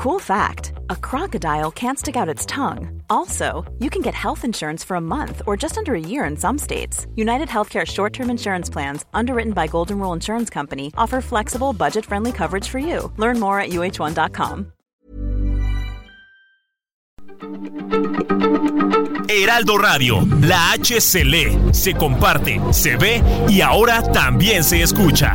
[0.00, 3.02] Cool fact a crocodile can't stick out its tongue.
[3.10, 6.38] Also, you can get health insurance for a month or just under a year in
[6.38, 7.06] some states.
[7.16, 12.06] United Healthcare short term insurance plans, underwritten by Golden Rule Insurance Company, offer flexible, budget
[12.06, 13.12] friendly coverage for you.
[13.18, 14.72] Learn more at uh1.com.
[19.28, 25.34] Heraldo Radio, la H se comparte, se ve y ahora también se escucha.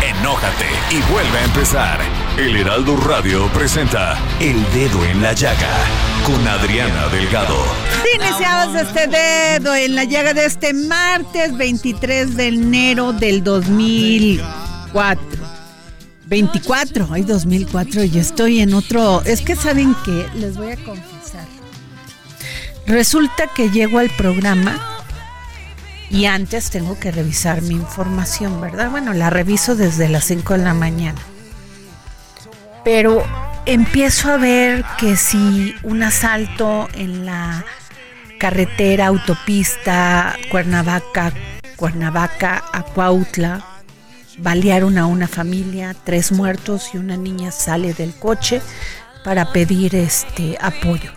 [0.21, 1.99] enójate y vuelve a empezar.
[2.37, 5.67] El Heraldo Radio presenta El Dedo en la Llaga
[6.25, 7.57] con Adriana Delgado.
[8.15, 15.21] Iniciamos este dedo en la llaga de este martes 23 de enero del 2004.
[16.27, 21.47] 24, ay 2004, y estoy en otro, es que saben que les voy a confesar.
[22.85, 25.00] Resulta que llego al programa
[26.11, 28.91] y antes tengo que revisar mi información, ¿verdad?
[28.91, 31.21] Bueno, la reviso desde las 5 de la mañana.
[32.83, 33.23] Pero
[33.65, 37.63] empiezo a ver que si un asalto en la
[38.39, 41.31] carretera, autopista, Cuernavaca,
[41.77, 43.65] Cuernavaca a Cuautla,
[44.37, 48.61] balearon a una familia, tres muertos y una niña sale del coche
[49.23, 51.11] para pedir este apoyo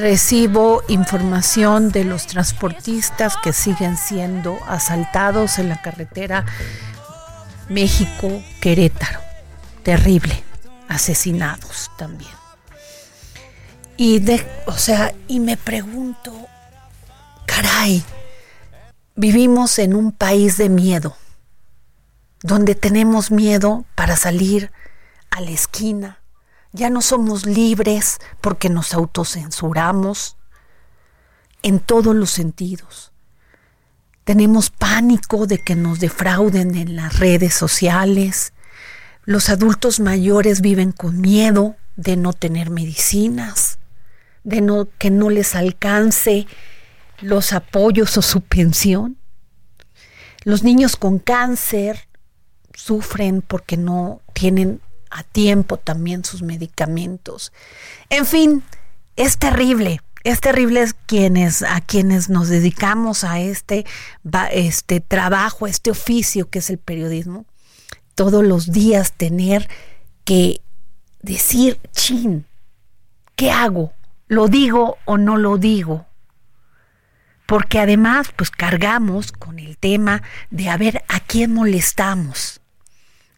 [0.00, 6.44] recibo información de los transportistas que siguen siendo asaltados en la carretera
[7.68, 9.20] México-Querétaro.
[9.82, 10.42] Terrible.
[10.88, 12.30] Asesinados también.
[13.96, 16.34] Y de, o sea, y me pregunto,
[17.46, 18.02] caray,
[19.14, 21.16] vivimos en un país de miedo,
[22.42, 24.72] donde tenemos miedo para salir
[25.30, 26.18] a la esquina,
[26.74, 30.36] ya no somos libres porque nos autocensuramos
[31.62, 33.12] en todos los sentidos.
[34.24, 38.54] Tenemos pánico de que nos defrauden en las redes sociales.
[39.24, 43.78] Los adultos mayores viven con miedo de no tener medicinas,
[44.42, 46.48] de no, que no les alcance
[47.20, 49.16] los apoyos o su pensión.
[50.42, 52.08] Los niños con cáncer
[52.74, 54.80] sufren porque no tienen
[55.14, 57.52] a tiempo también sus medicamentos.
[58.10, 58.64] En fin,
[59.16, 60.00] es terrible.
[60.24, 63.84] Es terrible quienes, a quienes nos dedicamos a este,
[64.52, 67.44] este trabajo, a este oficio que es el periodismo,
[68.14, 69.68] todos los días tener
[70.24, 70.60] que
[71.20, 72.46] decir, chin,
[73.36, 73.92] ¿qué hago?
[74.26, 76.06] ¿Lo digo o no lo digo?
[77.46, 82.62] Porque además, pues cargamos con el tema de a ver a quién molestamos.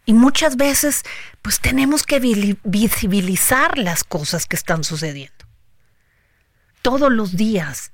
[0.07, 1.03] Y muchas veces,
[1.43, 2.21] pues tenemos que
[2.63, 5.35] visibilizar las cosas que están sucediendo.
[6.81, 7.91] Todos los días.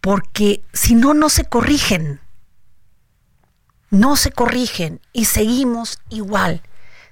[0.00, 2.20] Porque si no, no se corrigen.
[3.90, 6.62] No se corrigen y seguimos igual.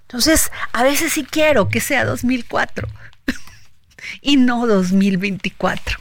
[0.03, 2.89] Entonces, a veces sí quiero que sea 2004
[4.23, 5.99] y no 2024.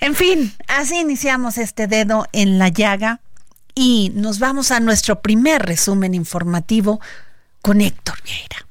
[0.00, 3.20] En fin, así iniciamos este dedo en la llaga
[3.76, 6.98] y nos vamos a nuestro primer resumen informativo
[7.60, 8.66] con Héctor Vieira.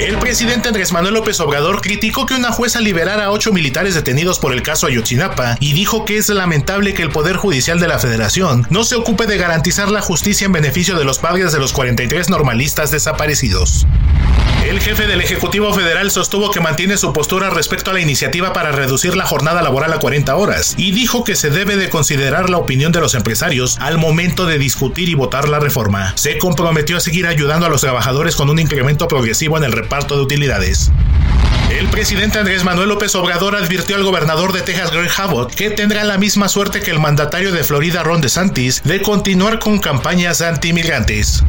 [0.00, 4.38] El presidente Andrés Manuel López Obrador criticó que una jueza liberara a ocho militares detenidos
[4.38, 7.98] por el caso Ayotzinapa y dijo que es lamentable que el Poder Judicial de la
[7.98, 11.72] Federación no se ocupe de garantizar la justicia en beneficio de los padres de los
[11.72, 13.86] 43 normalistas desaparecidos.
[14.64, 18.72] El jefe del Ejecutivo Federal sostuvo que mantiene su postura respecto a la iniciativa para
[18.72, 22.56] reducir la jornada laboral a 40 horas y dijo que se debe de considerar la
[22.56, 26.14] opinión de los empresarios al momento de discutir y votar la reforma.
[26.16, 30.16] Se comprometió a seguir ayudando a los trabajadores con un incremento progresivo en el reparto
[30.16, 30.90] de utilidades.
[31.70, 36.04] El presidente Andrés Manuel López Obrador advirtió al gobernador de Texas, Greg Abbott, que tendrá
[36.04, 41.44] la misma suerte que el mandatario de Florida, Ron DeSantis, de continuar con campañas antimigrantes.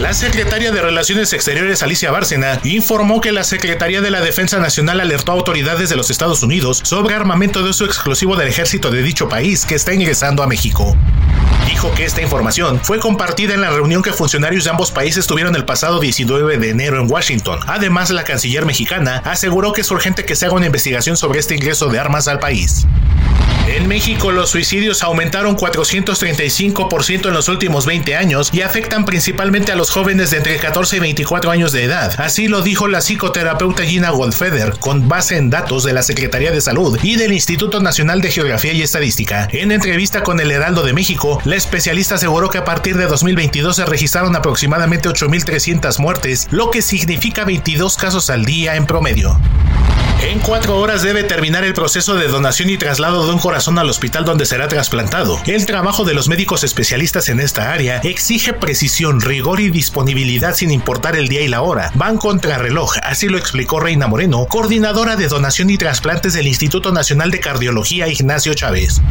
[0.00, 4.98] La secretaria de Relaciones Exteriores Alicia Bárcena informó que la Secretaría de la Defensa Nacional
[4.98, 9.02] alertó a autoridades de los Estados Unidos sobre armamento de uso exclusivo del ejército de
[9.02, 10.96] dicho país que está ingresando a México.
[11.68, 15.54] Dijo que esta información fue compartida en la reunión que funcionarios de ambos países tuvieron
[15.54, 17.60] el pasado 19 de enero en Washington.
[17.66, 21.56] Además, la canciller mexicana aseguró que es urgente que se haga una investigación sobre este
[21.56, 22.86] ingreso de armas al país.
[23.70, 29.76] En México los suicidios aumentaron 435% en los últimos 20 años y afectan principalmente a
[29.76, 32.12] los jóvenes de entre 14 y 24 años de edad.
[32.18, 36.60] Así lo dijo la psicoterapeuta Gina Goldfeder con base en datos de la Secretaría de
[36.60, 39.48] Salud y del Instituto Nacional de Geografía y Estadística.
[39.52, 43.76] En entrevista con el Heraldo de México, la especialista aseguró que a partir de 2022
[43.76, 49.38] se registraron aproximadamente 8.300 muertes, lo que significa 22 casos al día en promedio.
[50.22, 53.90] En cuatro horas debe terminar el proceso de donación y traslado de un corazón al
[53.90, 55.38] hospital donde será trasplantado.
[55.46, 60.70] El trabajo de los médicos especialistas en esta área exige precisión, rigor y disponibilidad sin
[60.70, 61.90] importar el día y la hora.
[61.94, 66.90] Van contra reloj, así lo explicó Reina Moreno, coordinadora de donación y trasplantes del Instituto
[66.90, 69.02] Nacional de Cardiología Ignacio Chávez.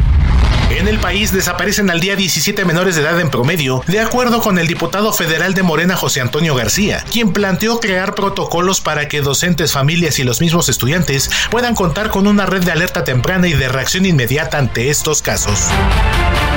[0.70, 4.56] En el país desaparecen al día 17 menores de edad en promedio, de acuerdo con
[4.56, 9.72] el diputado federal de Morena José Antonio García, quien planteó crear protocolos para que docentes,
[9.72, 13.68] familias y los mismos estudiantes puedan contar con una red de alerta temprana y de
[13.68, 15.66] reacción inmediata ante estos casos.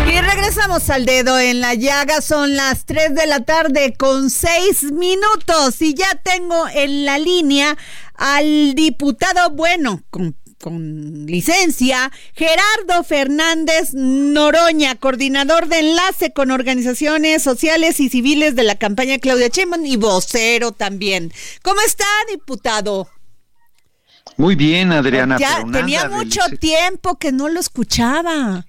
[0.08, 4.92] Y regresamos al dedo en la llaga, son las 3 de la tarde con 6
[4.92, 7.76] minutos y ya tengo en la línea
[8.14, 18.00] al diputado, bueno, con con licencia, Gerardo Fernández Noroña, coordinador de enlace con organizaciones sociales
[18.00, 21.34] y civiles de la campaña Claudia Sheinbaum y vocero también.
[21.64, 23.10] ¿Cómo está, diputado?
[24.38, 25.38] Muy bien, Adriana.
[25.38, 28.66] Ya tenía mucho tiempo que no lo escuchaba.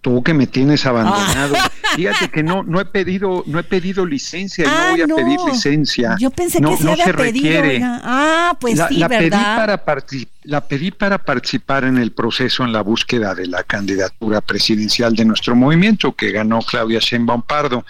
[0.00, 1.54] Tú, que me tienes abandonado.
[1.58, 1.70] Ah.
[1.96, 5.40] Fíjate que no, no he pedido, no he pedido licencia, no ah, voy a pedir
[5.50, 6.16] licencia.
[6.20, 7.62] Yo pensé que se, había pedido.
[7.82, 9.30] Ah, pues sí, la ¿verdad?
[9.30, 10.04] Pedí para
[10.44, 15.24] la pedí para participar en el proceso en la búsqueda de la candidatura presidencial de
[15.24, 17.84] nuestro movimiento, que ganó Claudia Sheinbaum Pardo.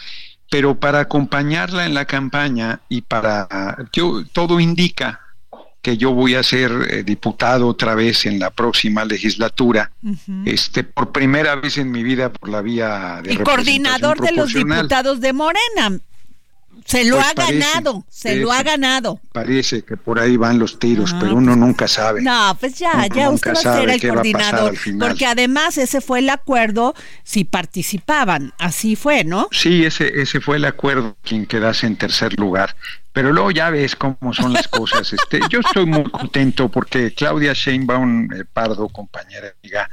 [0.49, 5.26] Pero para acompañarla en la campaña y para yo todo indica
[5.87, 9.93] que yo voy a ser eh, diputado otra vez en la próxima legislatura,
[10.45, 14.53] este por primera vez en mi vida por la vía de y coordinador de los
[14.53, 16.01] diputados de Morena.
[16.85, 19.21] Se lo pues ha ganado, se lo ha ganado.
[19.33, 22.21] Parece que por ahí van los tiros, ah, pero uno pues nunca sabe.
[22.21, 24.75] No, pues ya, ya usted va a ser el coordinador.
[24.99, 29.49] Porque además ese fue el acuerdo si participaban, así fue, ¿no?
[29.53, 32.75] Sí, ese, ese fue el acuerdo, quien quedase en tercer lugar.
[33.17, 35.11] Pero luego ya ves cómo son las cosas.
[35.11, 39.89] Este, yo estoy muy contento porque Claudia Sheinbaum, eh, Pardo, compañera amiga,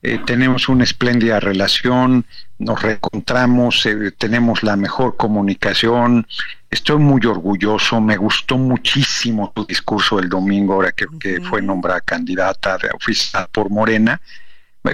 [0.00, 2.24] eh, tenemos una espléndida relación,
[2.58, 6.26] nos reencontramos, eh, tenemos la mejor comunicación.
[6.70, 12.78] Estoy muy orgulloso, me gustó muchísimo tu discurso el domingo, ahora que, fue nombrada candidata
[12.78, 14.18] de oficial por Morena.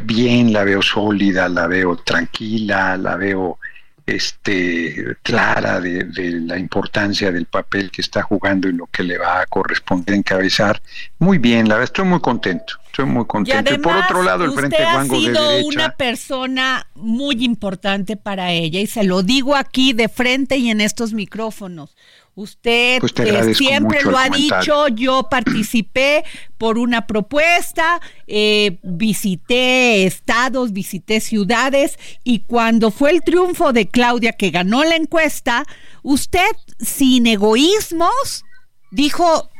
[0.02, 3.60] Bien, la veo sólida, la veo tranquila, la veo
[4.08, 6.06] este, clara de,
[6.40, 10.80] la importancia del papel que está jugando y lo que le va a corresponder encabezar.
[11.18, 13.74] Muy bien, la verdad, estoy muy contento, estoy muy contento.
[13.74, 18.86] Y, por otro lado, el Frente ha sido una persona muy importante para ella y
[18.86, 21.96] se lo digo aquí de frente y en estos micrófonos.
[22.34, 23.12] Usted pues
[23.56, 26.22] siempre lo ha dicho, yo participé
[26.56, 34.34] por una propuesta, eh, visité estados, visité ciudades y cuando fue el triunfo de Claudia
[34.34, 35.64] que ganó la encuesta,
[36.04, 36.46] usted
[36.78, 38.44] sin egoísmos
[38.92, 39.50] dijo,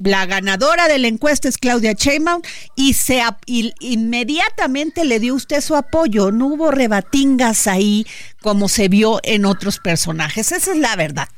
[0.00, 2.42] la ganadora de la encuesta es Claudia Sheinbaum
[2.74, 6.32] y se inmediatamente le dio usted su apoyo.
[6.32, 8.06] No hubo rebatingas ahí
[8.40, 10.52] como se vio en otros personajes.
[10.52, 11.28] Esa es la verdad.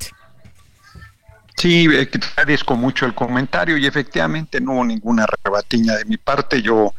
[1.57, 6.63] Sí, eh, agradezco mucho el comentario y efectivamente no hubo ninguna rebatiña de mi parte.
[6.63, 6.95] Yo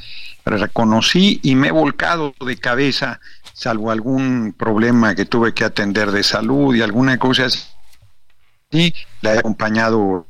[0.45, 3.19] reconocí y me he volcado de cabeza,
[3.53, 7.63] salvo algún problema que tuve que atender de salud y alguna cosa así.
[8.71, 10.27] Y la he acompañado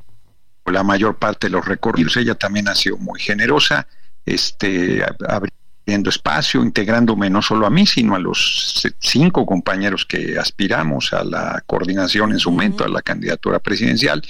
[0.72, 2.16] la mayor parte de los recorridos.
[2.16, 3.86] Ella también ha sido muy generosa,
[4.24, 11.12] este, abriendo espacio, integrándome no solo a mí, sino a los cinco compañeros que aspiramos
[11.12, 14.22] a la coordinación en su momento, a la candidatura presidencial.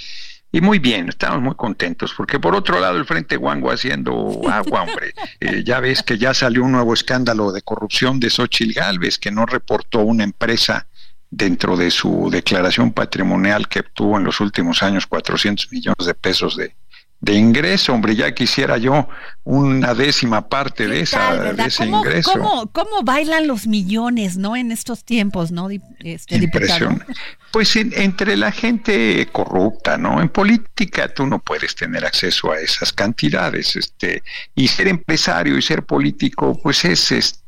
[0.51, 4.83] Y muy bien, estamos muy contentos, porque por otro lado el Frente Guango haciendo agua,
[4.83, 5.13] hombre.
[5.41, 9.31] Eh, ya ves que ya salió un nuevo escándalo de corrupción de Xochitl Galvez, que
[9.31, 10.87] no reportó una empresa
[11.35, 16.55] dentro de su declaración patrimonial que obtuvo en los últimos años 400 millones de pesos
[16.55, 16.73] de,
[17.19, 19.09] de ingreso, hombre, ya quisiera yo
[19.43, 22.31] una décima parte de, esa, de ese ingreso.
[22.71, 24.55] ¿cómo, bailan los millones, no?
[24.55, 25.69] En estos tiempos, ¿no?
[25.99, 27.03] Este, Impresión.
[27.51, 30.21] Pues entre la gente corrupta, ¿no?
[30.21, 34.23] En política tú no puedes tener acceso a esas cantidades, este,
[34.53, 37.44] y ser empresario y ser político, pues es este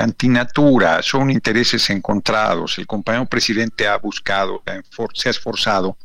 [0.00, 2.78] antinatura, son intereses encontrados.
[2.78, 4.62] El compañero presidente ha buscado,
[5.14, 5.96] se ha esforzado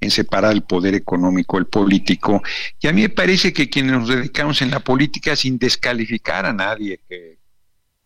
[0.00, 2.42] en separar el poder económico, el político.
[2.80, 6.52] Y a mí me parece que quienes nos dedicamos en la política sin descalificar a
[6.52, 7.38] nadie que,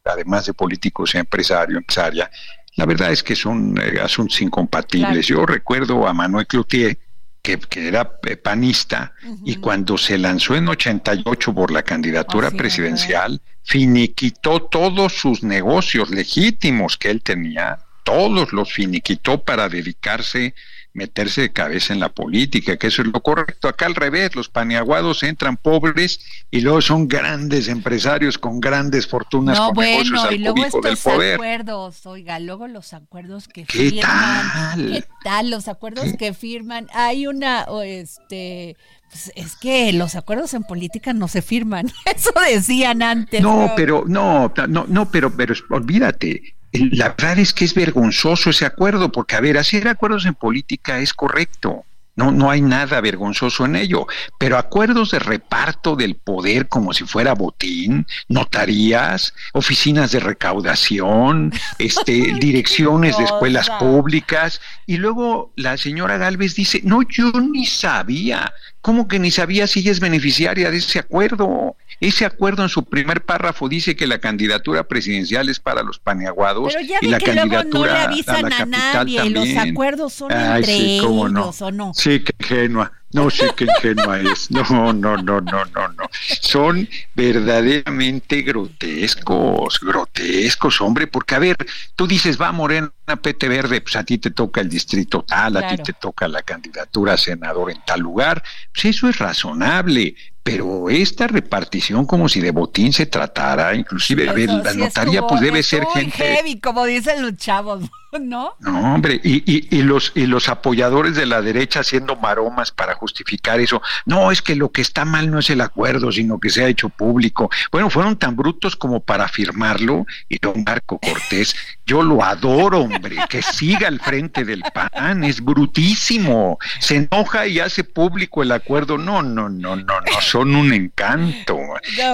[0.04, 2.30] además de políticos y empresario, empresaria,
[2.76, 5.26] la verdad es que son eh, asuntos incompatibles.
[5.26, 6.98] Yo recuerdo a Manuel Cloutier,
[7.42, 14.62] que, era eh, panista, y cuando se lanzó en 88 por la candidatura presidencial, finiquitó
[14.62, 20.54] todos sus negocios legítimos que él tenía, todos los finiquitó para dedicarse
[20.94, 23.68] meterse de cabeza en la política, que eso es lo correcto.
[23.68, 26.20] Acá al revés, los paneaguados entran pobres
[26.50, 32.38] y luego son grandes empresarios con grandes fortunas no, bueno, y luego estos acuerdos, oiga,
[32.38, 34.02] luego los acuerdos que ¿Qué firman.
[34.02, 34.92] Tal?
[34.92, 35.50] ¿Qué tal?
[35.50, 36.88] Los acuerdos que firman.
[36.92, 38.76] Hay una, este,
[39.08, 41.90] pues es que los acuerdos en política no se firman.
[42.14, 43.40] Eso decían antes.
[43.40, 48.64] No, pero no, no, no, pero, pero olvídate la verdad es que es vergonzoso ese
[48.64, 51.84] acuerdo, porque, a ver, hacer acuerdos en política es correcto.
[52.14, 54.06] No, no hay nada vergonzoso en ello,
[54.38, 62.34] pero acuerdos de reparto del poder como si fuera botín, notarías, oficinas de recaudación, este,
[62.38, 69.08] direcciones de escuelas públicas, y luego la señora Galvez dice, no, yo ni sabía, ¿cómo
[69.08, 71.76] que ni sabía si ella es beneficiaria de ese acuerdo?
[72.00, 76.74] Ese acuerdo en su primer párrafo dice que la candidatura presidencial es para los paneaguados
[77.00, 81.94] y la candidatura no le avisan a, nadie, los acuerdos son entre ellos, ¿o no?
[81.94, 82.92] Sí, qué ingenua.
[83.12, 84.50] No sé qué ingenua es.
[84.50, 86.10] No, no, no, no, no, no.
[86.40, 91.56] Son verdaderamente grotescos, grotescos, hombre, porque a ver,
[91.94, 92.90] tú dices, va Morena,
[93.20, 96.42] Pete Verde, pues a ti te toca el distrito tal, a ti te toca la
[96.42, 98.42] candidatura a senador en tal lugar.
[98.72, 104.32] Pues eso es razonable, pero esta repartición como si de botín se tratara, inclusive a
[104.32, 107.84] ver, la notaría pues debe ser gente heavy, como dicen los chavos,
[108.20, 108.54] ¿no?
[108.60, 112.94] No, hombre, y, y, y, los y los apoyadores de la derecha haciendo maromas para
[112.94, 113.80] justificar eso.
[114.04, 116.68] No, es que lo que está mal no es el acuerdo, sino que se ha
[116.68, 117.50] hecho público.
[117.70, 123.16] Bueno, fueron tan brutos como para firmarlo y don Marco Cortés, yo lo adoro, hombre,
[123.28, 126.58] que siga al frente del PAN, es brutísimo.
[126.78, 128.98] Se enoja y hace público el acuerdo.
[128.98, 131.58] No, no, no, no, no son un encanto.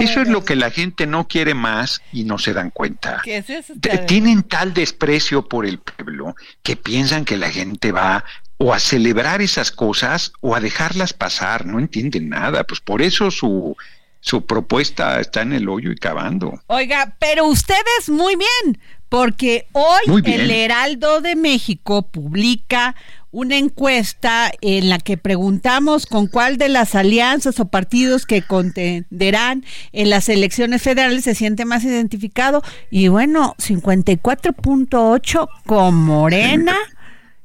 [0.01, 3.23] eso es lo que la gente no quiere más y no se dan cuenta.
[4.07, 8.25] Tienen tal desprecio por el pueblo que piensan que la gente va
[8.59, 13.31] o a celebrar esas cosas o a dejarlas pasar, no entienden nada, pues por eso
[13.31, 13.77] su
[14.21, 16.61] su propuesta está en el hoyo y cavando.
[16.67, 22.95] Oiga, pero ustedes muy bien, porque hoy el Heraldo de México publica
[23.31, 29.65] una encuesta en la que preguntamos con cuál de las alianzas o partidos que contenderán
[29.93, 32.63] en las elecciones federales se siente más identificado.
[32.91, 36.77] Y bueno, 54.8 con Morena,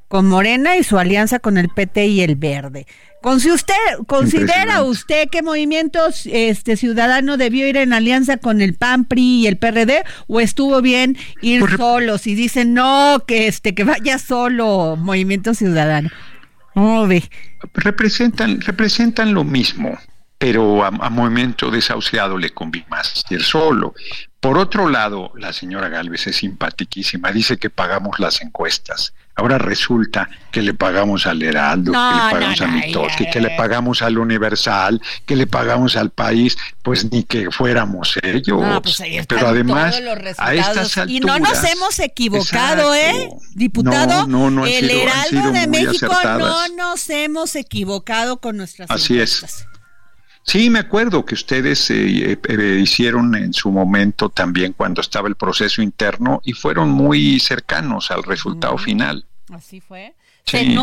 [0.08, 2.88] con Morena y su alianza con el PT y el Verde.
[3.24, 3.74] Con si usted
[4.06, 9.48] considera usted que Movimientos este Ciudadano debió ir en alianza con el PAN, PRI y
[9.48, 14.98] el PRD o estuvo bien ir solos y dicen no que este que vaya solo
[14.98, 16.10] Movimiento Ciudadano.
[16.74, 17.24] ¿Cómo ve?
[17.76, 19.98] Representan representan lo mismo,
[20.38, 23.94] pero a, Movimiento Desahuciado le conviene más ir solo.
[24.44, 29.14] Por otro lado, la señora Galvez es simpaticísima, dice que pagamos las encuestas.
[29.36, 34.02] Ahora resulta que le pagamos al Heraldo, que le pagamos a Mitoski, que le pagamos
[34.02, 38.82] al Universal, que le pagamos al país, pues ni que fuéramos ellos.
[38.84, 39.96] Pues Pero además,
[40.38, 44.26] a estas alturas, y no nos hemos equivocado, ¿eh, diputado?
[44.66, 49.66] El Heraldo de México no nos hemos equivocado con nuestras Así es.
[50.44, 55.36] Sí, me acuerdo que ustedes eh, eh, hicieron en su momento también cuando estaba el
[55.36, 59.26] proceso interno y fueron muy cercanos al resultado final.
[59.50, 60.14] Así fue.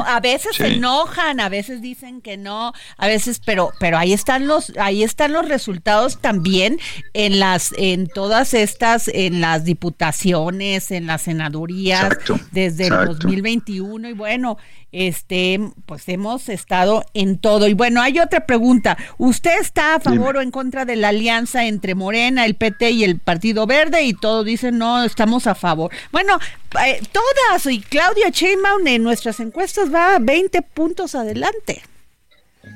[0.07, 4.47] A veces se enojan, a veces dicen que no, a veces, pero, pero ahí están
[4.49, 6.81] los, ahí están los resultados también
[7.12, 12.17] en las, en todas estas, en las diputaciones, en las senadurías,
[12.50, 14.57] desde el 2021 y bueno,
[14.92, 17.68] este, pues hemos estado en todo.
[17.68, 18.97] Y bueno, hay otra pregunta.
[19.18, 23.04] ¿Usted está a favor o en contra de la alianza entre Morena, el PT y
[23.04, 24.02] el Partido Verde?
[24.02, 25.90] Y todos dicen, no, estamos a favor.
[26.12, 26.38] Bueno,
[26.85, 31.82] eh, todas, y Claudia Sheinbaum en nuestras encuestas va 20 puntos adelante.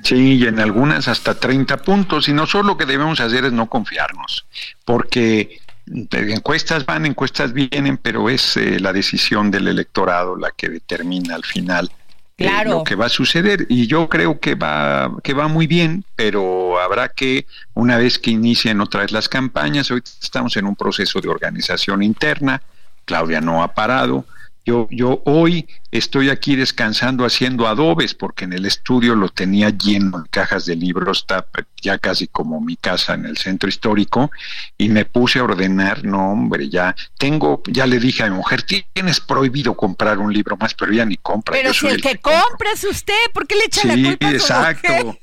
[0.03, 2.29] Sí, y en algunas hasta 30 puntos.
[2.29, 4.47] Y nosotros lo que debemos hacer es no confiarnos,
[4.85, 11.35] porque encuestas van, encuestas vienen, pero es eh, la decisión del electorado la que determina
[11.35, 11.91] al final
[12.39, 13.67] eh, lo que va a suceder.
[13.69, 18.31] Y yo creo que va que va muy bien pero habrá que una vez que
[18.31, 22.63] inicien otra vez las campañas hoy estamos en un proceso de organización interna
[23.05, 24.25] Claudia no ha parado
[24.67, 30.23] Yo, yo hoy estoy aquí descansando haciendo adobes porque en el estudio lo tenía lleno
[30.23, 31.47] de cajas de libros, está
[31.81, 34.31] ya casi como mi casa en el centro histórico
[34.77, 38.63] y me puse a ordenar, no hombre, ya tengo, ya le dije a mi mujer,
[38.63, 41.53] tienes prohibido comprar un libro más, pero ya ni compra.
[41.53, 45.19] Pero si el, que, compra es usted, ¿por qué le echa la culpa su exacto.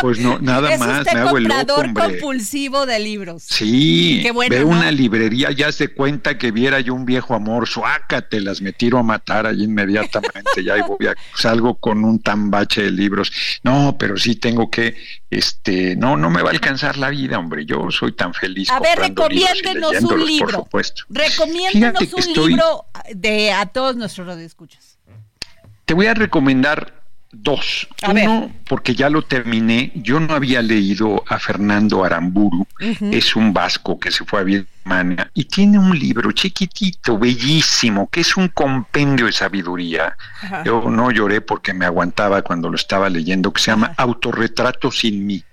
[0.00, 3.42] Pues no, nada más, me hago el loco, compulsivo de libros.
[3.42, 7.68] Sí, Qué bueno, ve una librería, ya se cuenta que viera yo un viejo amor,
[7.68, 12.90] suácatelas, me tiro a matar allí inmediatamente, ya voy a, salgo con un tambache de
[12.90, 13.32] libros.
[13.62, 14.96] No, pero sí tengo que,
[15.30, 18.70] este, no, no me va a alcanzar la vida, hombre, yo soy tan feliz.
[18.70, 20.64] A ver, recomiéndenos un libro.
[20.64, 24.98] Por Recomiéndenos un libro de a todos nuestros radioescuchas.
[25.84, 27.05] Te voy a recomendar
[27.38, 27.88] Dos.
[28.08, 33.98] Uno, porque ya lo terminé, yo no había leído a Fernando Aramburu, es un vasco
[33.98, 39.26] que se fue a Birmania y tiene un libro chiquitito, bellísimo, que es un compendio
[39.26, 40.16] de sabiduría.
[40.64, 45.26] Yo no lloré porque me aguantaba cuando lo estaba leyendo, que se llama Autorretrato sin
[45.26, 45.44] mí.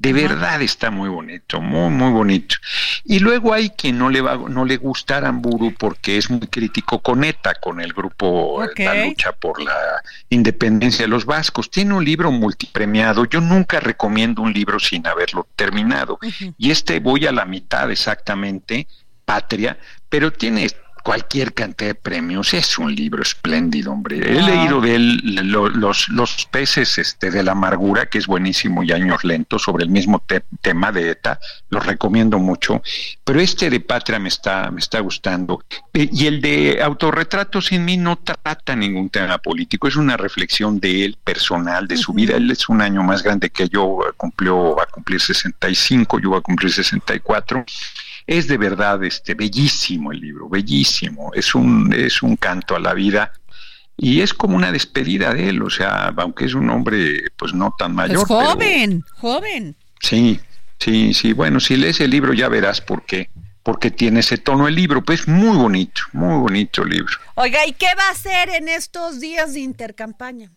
[0.00, 2.56] De verdad está muy bonito, muy, muy bonito.
[3.04, 7.00] Y luego hay quien no le va, no le gusta Aramburu porque es muy crítico
[7.00, 9.76] con ETA, con el grupo La lucha por la
[10.30, 11.70] independencia de los vascos.
[11.70, 13.26] Tiene un libro multipremiado.
[13.26, 16.18] Yo nunca recomiendo un libro sin haberlo terminado.
[16.56, 18.86] Y este voy a la mitad exactamente,
[19.26, 19.78] Patria,
[20.08, 20.66] pero tiene
[21.02, 22.54] cualquier cantidad de premios.
[22.54, 24.18] Es un libro espléndido, hombre.
[24.18, 28.92] He leído de él los, los peces este, de la amargura, que es buenísimo, y
[28.92, 30.22] años lentos, sobre el mismo
[30.60, 31.38] tema de ETA.
[31.68, 32.82] Lo recomiendo mucho.
[33.24, 35.64] Pero este de Patria me está, me está gustando.
[35.92, 39.88] Eh, y el de Autorretrato sin mí no trata ningún tema político.
[39.88, 42.36] Es una reflexión de él personal, de su vida.
[42.36, 46.38] Él es un año más grande que yo, cumplió, va a cumplir 65, yo voy
[46.38, 47.64] a cumplir 64
[48.30, 51.32] es de verdad este bellísimo el libro, bellísimo.
[51.34, 53.32] Es un, es un canto a la vida
[53.96, 57.74] y es como una despedida de él, o sea, aunque es un hombre pues no
[57.76, 58.18] tan mayor.
[58.18, 59.74] Es joven, joven.
[60.00, 60.38] Sí,
[60.78, 61.32] sí, sí.
[61.32, 63.30] Bueno, si lees el libro ya verás por qué.
[63.64, 67.12] Porque tiene ese tono el libro, pues muy bonito, muy bonito el libro.
[67.34, 70.52] Oiga, ¿y qué va a hacer en estos días de intercampaña?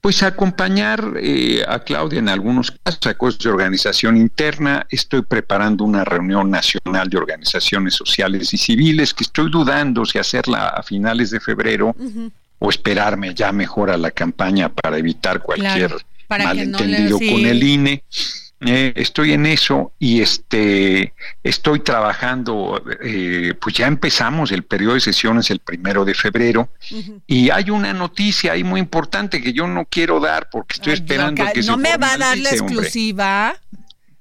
[0.00, 4.86] Pues acompañar eh, a Claudia en algunos casos, a cosas de organización interna.
[4.90, 10.68] Estoy preparando una reunión nacional de organizaciones sociales y civiles que estoy dudando si hacerla
[10.68, 11.96] a finales de febrero
[12.58, 15.96] o esperarme ya mejor a la campaña para evitar cualquier
[16.28, 18.02] malentendido con el INE.
[18.60, 25.00] Eh, estoy en eso y este estoy trabajando, eh, pues ya empezamos el periodo de
[25.00, 26.70] sesiones el primero de febrero
[27.26, 31.44] y hay una noticia ahí muy importante que yo no quiero dar porque estoy esperando
[31.52, 33.56] que, no me va a dar la exclusiva.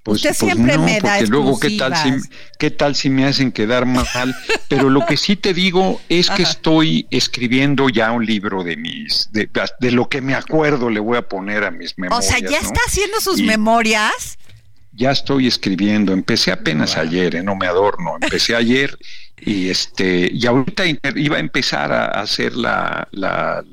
[0.06, 3.26] Pues, Usted pues siempre me da porque luego qué tal si qué tal si me
[3.26, 4.36] hacen quedar mal,
[4.68, 9.32] pero lo que sí te digo es que estoy escribiendo ya un libro de mis
[9.32, 9.50] de,
[9.92, 12.24] lo que me acuerdo le voy a poner a mis memorias.
[12.24, 14.38] O sea, ya está haciendo sus memorias.
[14.96, 17.44] Ya estoy escribiendo, empecé apenas ayer, ¿eh?
[17.44, 18.98] no me adorno, empecé ayer
[19.38, 20.84] y este y ahorita
[21.16, 23.64] iba a empezar a hacer la, la,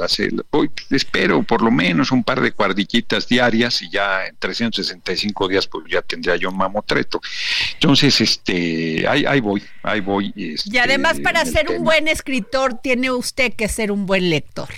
[0.50, 5.68] hoy espero por lo menos un par de cuardillitas diarias y ya en 365 días
[5.68, 7.20] pues ya tendría yo un mamotreto.
[7.74, 12.74] Entonces este ahí, ahí voy ahí voy este, y además para ser un buen escritor
[12.82, 14.68] tiene usted que ser un buen lector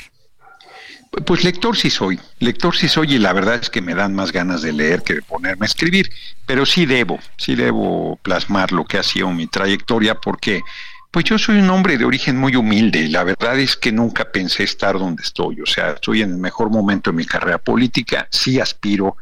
[1.25, 4.33] pues lector sí soy, lector sí soy y la verdad es que me dan más
[4.33, 6.11] ganas de leer que de ponerme a escribir,
[6.47, 10.63] pero sí debo, sí debo plasmar lo que ha sido mi trayectoria porque
[11.11, 14.33] pues yo soy un hombre de origen muy humilde y la verdad es que nunca
[14.33, 18.27] pensé estar donde estoy, o sea, estoy en el mejor momento de mi carrera política,
[18.31, 19.17] sí aspiro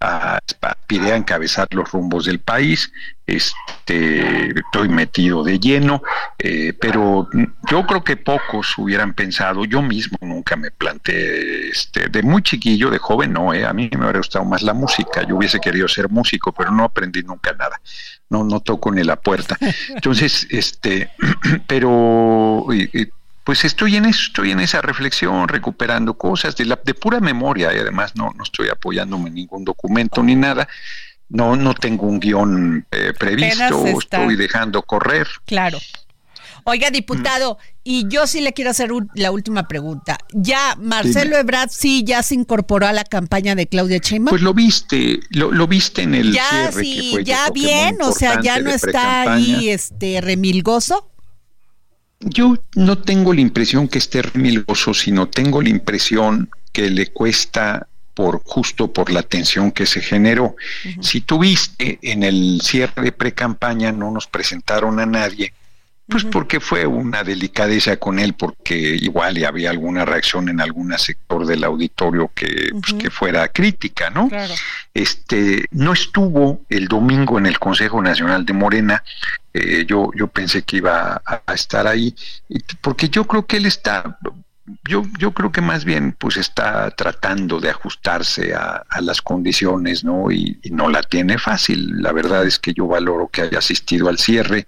[0.00, 2.92] a, aspiré a encabezar los rumbos del país,
[3.26, 6.02] este, estoy metido de lleno,
[6.38, 7.28] eh, pero
[7.70, 12.90] yo creo que pocos hubieran pensado, yo mismo nunca me planteé, este, de muy chiquillo,
[12.90, 15.88] de joven, no, eh, a mí me hubiera gustado más la música, yo hubiese querido
[15.88, 17.80] ser músico, pero no aprendí nunca nada,
[18.30, 19.58] no, no toco ni la puerta.
[19.90, 21.10] Entonces, este,
[21.66, 22.66] pero
[23.48, 27.74] pues estoy en eso, estoy en esa reflexión, recuperando cosas de, la, de pura memoria
[27.74, 30.68] y además no, no estoy apoyándome en ningún documento ni nada.
[31.30, 35.26] No, no tengo un guion eh, previsto, estoy dejando correr.
[35.46, 35.78] Claro.
[36.64, 40.18] Oiga, diputado, y yo sí le quiero hacer la última pregunta.
[40.34, 44.28] ¿Ya Marcelo Ebrard sí ya se incorporó a la campaña de Claudia Sheinbaum?
[44.28, 48.68] Pues lo viste, lo, viste en el ya sí, ya bien, o sea, ya no
[48.68, 51.10] está ahí este remilgoso.
[52.20, 57.86] Yo no tengo la impresión que esté remilgoso, sino tengo la impresión que le cuesta
[58.14, 60.56] por justo por la tensión que se generó.
[61.00, 65.52] Si tuviste en el cierre de pre-campaña no nos presentaron a nadie
[66.08, 70.98] Pues porque fue una delicadeza con él, porque igual y había alguna reacción en algún
[70.98, 74.30] sector del auditorio que, pues, que fuera crítica, ¿no?
[74.94, 79.04] Este, no estuvo el domingo en el Consejo Nacional de Morena,
[79.54, 82.14] eh, yo, yo pensé que iba a, estar ahí,
[82.80, 84.18] porque yo creo que él está
[84.84, 90.30] yo, yo creo que más bien pues está tratando de ajustarse a, las condiciones, ¿no?
[90.30, 92.02] Y, no la tiene fácil.
[92.02, 94.66] La verdad es que yo valoro que haya asistido al cierre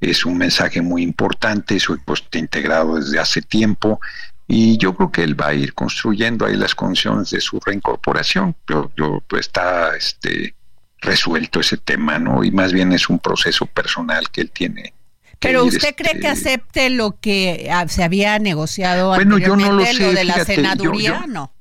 [0.00, 4.00] es un mensaje muy importante, soy pues integrado desde hace tiempo
[4.46, 8.54] y yo creo que él va a ir construyendo ahí las condiciones de su reincorporación.
[8.66, 10.54] Yo, yo pues, está este
[11.00, 12.44] resuelto ese tema, ¿no?
[12.44, 14.92] Y más bien es un proceso personal que él tiene.
[15.40, 19.72] Pero usted cree que este, acepte lo que ah, se había negociado bueno, yo no
[19.72, 21.52] lo, sé, de la senaduría, yo, ¿no?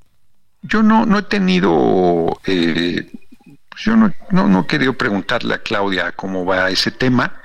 [0.64, 3.12] Yo no, no he tenido, eh,
[3.78, 7.40] yo no, no, no he querido preguntarle a Claudia cómo va ese tema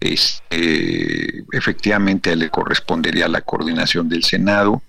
[0.00, 4.82] este, efectivamente le correspondería la coordinación del Senado.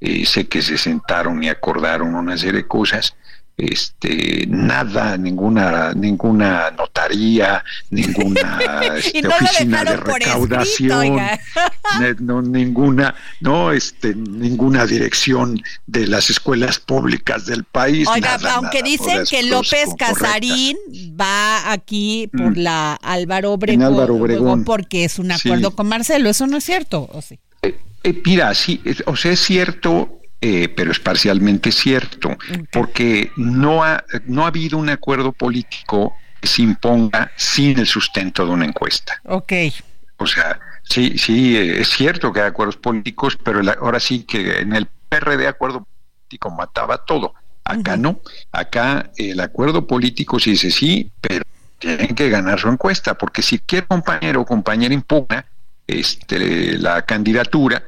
[0.00, 3.14] Eh, sé que se sentaron y acordaron una serie de cosas
[3.56, 8.58] este nada ninguna ninguna notaría ninguna
[8.96, 11.18] este, oficina de recaudación
[12.20, 19.24] no, ninguna no este ninguna dirección de las escuelas públicas del país Oiga, aunque dicen
[19.28, 20.76] que López Casarín
[21.20, 22.60] va aquí por mm.
[22.60, 27.38] la Álvaro Obregón, porque es un acuerdo con Marcelo eso no es cierto ¿o sí?
[27.60, 32.36] Eh, eh, mira sí o sea es cierto eh, pero es parcialmente cierto,
[32.72, 38.44] porque no ha, no ha habido un acuerdo político que se imponga sin el sustento
[38.44, 39.20] de una encuesta.
[39.24, 39.52] Ok.
[40.16, 44.58] O sea, sí, sí, eh, es cierto que hay acuerdos políticos, pero ahora sí que
[44.58, 47.34] en el PRD acuerdo político mataba todo.
[47.62, 51.44] Acá no, acá el acuerdo político sí dice sí, pero
[51.78, 55.46] tienen que ganar su encuesta, porque si cualquier compañero o compañera impugna
[55.86, 57.84] este, la candidatura,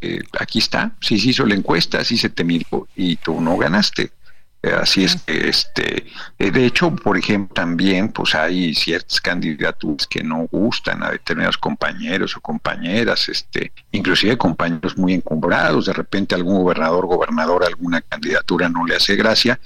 [0.00, 3.56] eh, aquí está, si se hizo la encuesta, así se te miró y tú no
[3.56, 4.12] ganaste.
[4.64, 6.06] Eh, así es que, este,
[6.38, 11.58] eh, de hecho, por ejemplo, también, pues hay ciertas candidaturas que no gustan a determinados
[11.58, 18.70] compañeros o compañeras, este, inclusive compañeros muy encumbrados, de repente algún gobernador, gobernador, alguna candidatura
[18.70, 19.60] no le hace gracia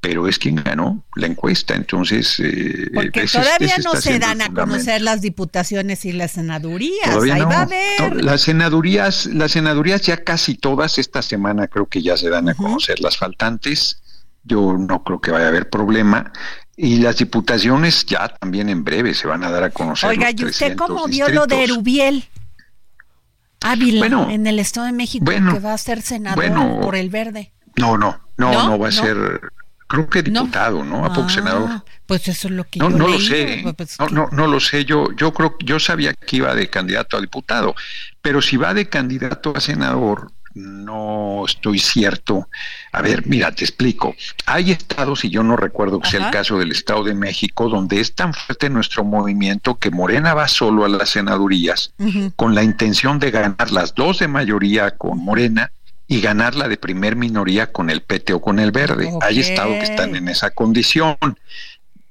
[0.00, 2.38] pero es quien ganó la encuesta, entonces...
[2.38, 7.58] Eh, Porque todavía no se dan a conocer las diputaciones y las senadurías, ahí va
[7.58, 8.24] a haber...
[8.24, 12.54] las senadurías, las senadurías ya casi todas esta semana creo que ya se dan a
[12.54, 14.00] conocer las faltantes,
[14.44, 16.32] yo no creo que vaya a haber problema,
[16.76, 20.10] y las diputaciones ya también en breve se van a dar a conocer.
[20.10, 22.28] Oiga, ¿y usted cómo vio lo de Erubiel?
[23.60, 27.52] Ávila, en el Estado de México, que va a ser senador por el verde.
[27.76, 29.40] No, no, no, no, va a ser
[29.88, 31.04] creo que diputado, ¿no?
[31.04, 31.68] ¿A poco senador?
[31.68, 34.28] Ah, pues eso es lo que no, yo no lo sé, pues, pues, no, no,
[34.30, 34.84] no lo sé.
[34.84, 37.74] Yo, yo creo, yo sabía que iba de candidato a diputado,
[38.22, 42.48] pero si va de candidato a senador, no estoy cierto.
[42.92, 44.14] A ver, mira, te explico.
[44.46, 48.00] Hay estados, y yo no recuerdo que sea el caso del Estado de México, donde
[48.00, 51.92] es tan fuerte nuestro movimiento que Morena va solo a las senadurías
[52.36, 55.72] con la intención de ganar las dos de mayoría con Morena
[56.10, 59.12] y ganarla de primer minoría con el PT o con el verde.
[59.20, 61.16] Hay estados que están en esa condición.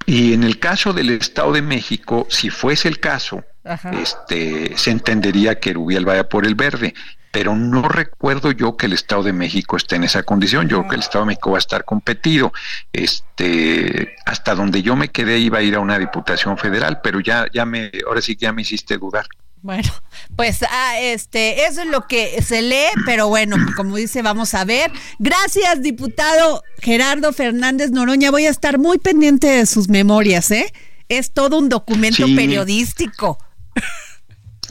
[0.06, 3.44] Y en el caso del Estado de México, si fuese el caso,
[3.92, 6.94] este, se entendería que Rubiel vaya por el verde.
[7.32, 10.70] Pero no recuerdo yo que el Estado de México esté en esa condición.
[10.70, 12.54] Yo creo que el Estado de México va a estar competido.
[12.94, 17.48] Este, hasta donde yo me quedé iba a ir a una diputación federal, pero ya,
[17.52, 19.26] ya me, ahora sí que ya me hiciste dudar.
[19.62, 19.90] Bueno,
[20.36, 24.64] pues ah, este, eso es lo que se lee, pero bueno, como dice, vamos a
[24.64, 24.92] ver.
[25.20, 28.32] Gracias, diputado Gerardo Fernández Noroña.
[28.32, 30.72] Voy a estar muy pendiente de sus memorias, ¿eh?
[31.10, 33.40] Es todo un documento periodístico.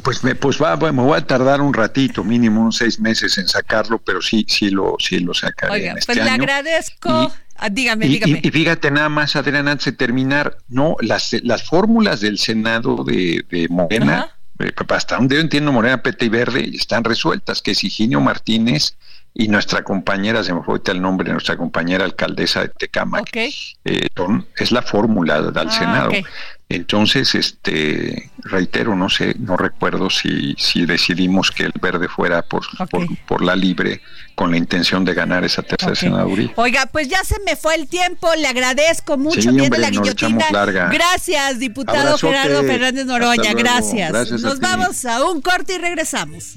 [0.03, 3.49] Pues me, pues va, me voy a tardar un ratito, mínimo unos seis meses en
[3.49, 5.73] sacarlo, pero sí, sí lo, sí lo sacaré.
[5.73, 7.33] Oiga, este pues le agradezco.
[7.57, 8.41] Ah, dígame, dígame.
[8.43, 13.45] Y, fíjate nada más, Adriana, antes de terminar, no, las, las fórmulas del Senado de,
[13.51, 14.36] de Morena
[14.89, 18.97] hasta donde yo entiendo, Morena, Peta y Verde están resueltas, que es Higinio Martínez
[19.39, 24.73] y nuestra compañera, se me fue el nombre, nuestra compañera alcaldesa de Tecámac, eh, es
[24.73, 26.11] la fórmula del ah, Senado.
[26.71, 32.65] Entonces, este, reitero, no sé, no recuerdo si, si decidimos que el verde fuera por,
[33.29, 34.01] por, la libre
[34.35, 36.53] con la intención de ganar esa tercera senaduría.
[36.57, 40.47] Oiga, pues ya se me fue el tiempo, le agradezco mucho, tiene la guillotina.
[40.91, 44.31] Gracias, diputado Gerardo Fernández Noroña, gracias.
[44.41, 46.57] Nos vamos a un corte y regresamos.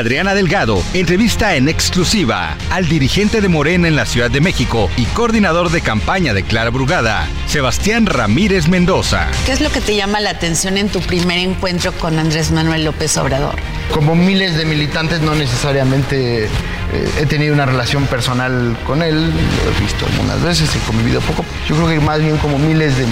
[0.00, 5.04] Adriana Delgado entrevista en exclusiva al dirigente de Morena en la Ciudad de México y
[5.04, 9.28] coordinador de campaña de Clara Brugada, Sebastián Ramírez Mendoza.
[9.44, 12.86] ¿Qué es lo que te llama la atención en tu primer encuentro con Andrés Manuel
[12.86, 13.56] López Obrador?
[13.92, 16.48] Como miles de militantes, no necesariamente
[17.20, 21.44] he tenido una relación personal con él, lo he visto algunas veces, he convivido poco.
[21.68, 23.06] Yo creo que más bien como miles de,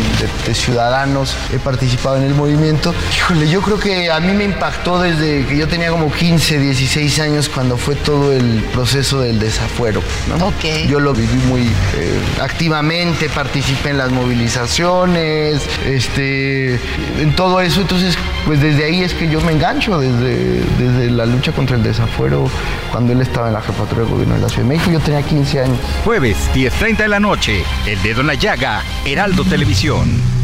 [0.47, 2.95] de ciudadanos he participado en el movimiento.
[3.17, 7.21] Híjole, yo creo que a mí me impactó desde que yo tenía como 15, 16
[7.21, 10.03] años cuando fue todo el proceso del desafuero.
[10.29, 10.53] ¿no?
[10.88, 16.75] Yo lo viví muy eh, activamente, participé en las movilizaciones, este,
[17.21, 17.81] en todo eso.
[17.81, 21.83] Entonces, pues desde ahí es que yo me engancho, desde, desde la lucha contra el
[21.83, 22.51] desafuero,
[22.90, 25.22] cuando él estaba en la jefatura de gobierno de la Ciudad de México, yo tenía
[25.22, 25.79] 15 años.
[26.05, 30.38] Jueves, 10.30 de la noche, El Dedo en la Llaga, Heraldo Televisión.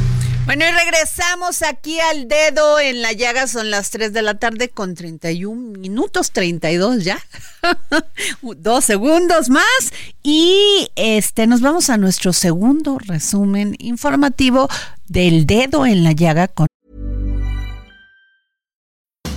[0.46, 4.68] Bueno, y regresamos aquí al dedo en la llaga, son las 3 de la tarde
[4.68, 7.18] con 31 minutos, 32 ya,
[8.42, 9.64] dos segundos más
[10.22, 14.68] y este nos vamos a nuestro segundo resumen informativo
[15.09, 16.66] del dedo en la llaga con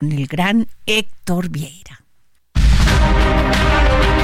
[0.00, 2.04] El gran Héctor Vieira.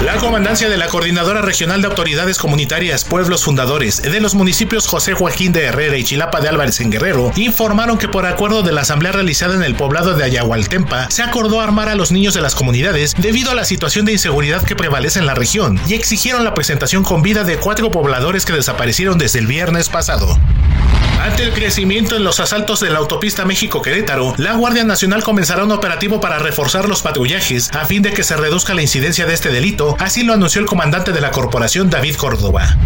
[0.04, 5.14] La comandancia de la Coordinadora Regional de Autoridades Comunitarias Pueblos Fundadores de los municipios José
[5.14, 8.82] Joaquín de Herrera y Chilapa de Álvarez en Guerrero informaron que por acuerdo de la
[8.82, 12.54] asamblea realizada en el poblado de Ayahualtempa se acordó armar a los niños de las
[12.54, 16.54] comunidades debido a la situación de inseguridad que prevalece en la región y exigieron la
[16.54, 20.38] presentación con vida de cuatro pobladores que desaparecieron desde el viernes pasado.
[21.24, 25.72] Ante el crecimiento en los asaltos de la autopista México-Querétaro, la Guardia Nacional comenzará un
[25.72, 29.48] operativo para reforzar los patrullajes a fin de que se reduzca la incidencia de este
[29.48, 32.76] delito, así lo anunció el comandante de la corporación David Córdoba.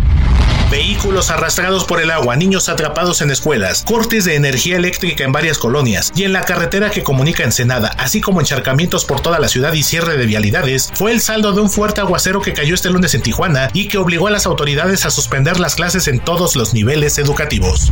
[0.71, 5.57] Vehículos arrastrados por el agua, niños atrapados en escuelas, cortes de energía eléctrica en varias
[5.57, 9.73] colonias y en la carretera que comunica Ensenada, así como encharcamientos por toda la ciudad
[9.73, 13.15] y cierre de vialidades, fue el saldo de un fuerte aguacero que cayó este lunes
[13.15, 16.75] en Tijuana y que obligó a las autoridades a suspender las clases en todos los
[16.75, 17.91] niveles educativos.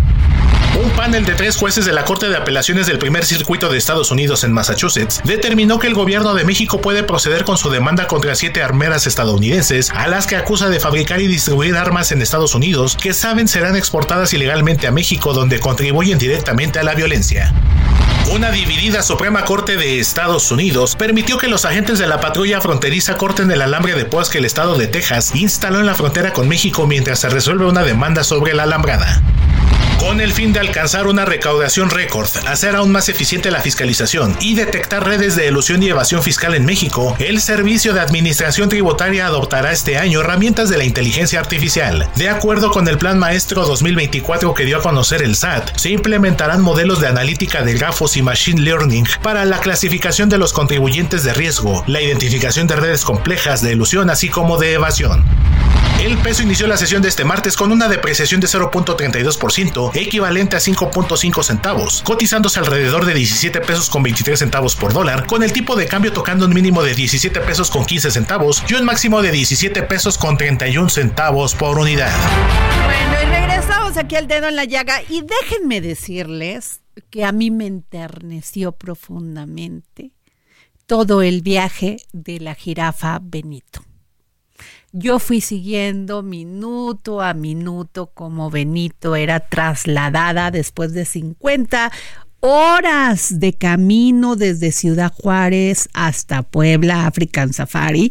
[0.77, 4.11] Un panel de tres jueces de la Corte de Apelaciones del primer circuito de Estados
[4.11, 8.35] Unidos en Massachusetts determinó que el gobierno de México puede proceder con su demanda contra
[8.35, 12.95] siete armeras estadounidenses, a las que acusa de fabricar y distribuir armas en Estados Unidos
[13.01, 17.55] que saben serán exportadas ilegalmente a México donde contribuyen directamente a la violencia.
[18.33, 23.17] Una dividida Suprema Corte de Estados Unidos permitió que los agentes de la patrulla fronteriza
[23.17, 26.49] corten el alambre de púas que el estado de Texas instaló en la frontera con
[26.49, 29.23] México mientras se resuelve una demanda sobre la alambrada.
[29.99, 34.55] Con el fin de alcanzar una recaudación récord, hacer aún más eficiente la fiscalización y
[34.55, 39.73] detectar redes de elusión y evasión fiscal en México, el Servicio de Administración Tributaria adoptará
[39.73, 42.09] este año herramientas de la inteligencia artificial.
[42.15, 46.61] De acuerdo con el Plan Maestro 2024 que dio a conocer el SAT, se implementarán
[46.61, 51.33] modelos de analítica de grafos y machine learning para la clasificación de los contribuyentes de
[51.33, 55.25] riesgo, la identificación de redes complejas de elusión así como de evasión.
[56.07, 60.61] El peso inició la sesión de este martes con una depreciación de 0.32%, equivalente a
[60.61, 65.75] 5.5 centavos, cotizándose alrededor de 17 pesos con 23 centavos por dólar, con el tipo
[65.75, 69.33] de cambio tocando un mínimo de 17 pesos con 15 centavos y un máximo de
[69.33, 72.13] 17 pesos con 31 centavos por unidad.
[72.85, 77.51] Bueno, y regresamos aquí al dedo en la llaga y déjenme decirles que a mí
[77.51, 80.13] me enterneció profundamente
[80.87, 83.83] todo el viaje de la jirafa Benito
[84.93, 91.93] yo fui siguiendo minuto a minuto como Benito era trasladada después de 50
[92.41, 98.11] horas de camino desde Ciudad Juárez hasta Puebla, African Safari.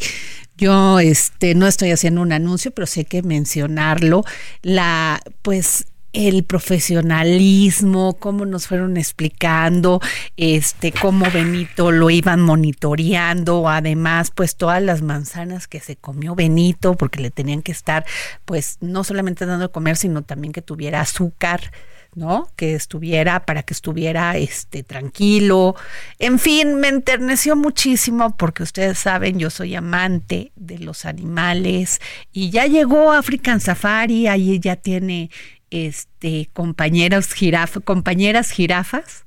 [0.58, 4.24] Yo este no estoy haciendo un anuncio, pero sé que mencionarlo,
[4.62, 10.00] la pues el profesionalismo, cómo nos fueron explicando,
[10.38, 16.96] este, cómo Benito lo iban monitoreando, además, pues todas las manzanas que se comió Benito,
[16.96, 18.06] porque le tenían que estar,
[18.46, 21.72] pues, no solamente dando de comer, sino también que tuviera azúcar.
[22.16, 22.50] ¿no?
[22.56, 25.76] Que estuviera, para que estuviera este, tranquilo.
[26.18, 32.00] En fin, me enterneció muchísimo porque ustedes saben, yo soy amante de los animales
[32.32, 35.30] y ya llegó African Safari, ahí ya tiene
[35.72, 37.30] este, compañeros
[37.84, 39.26] compañeras jirafas.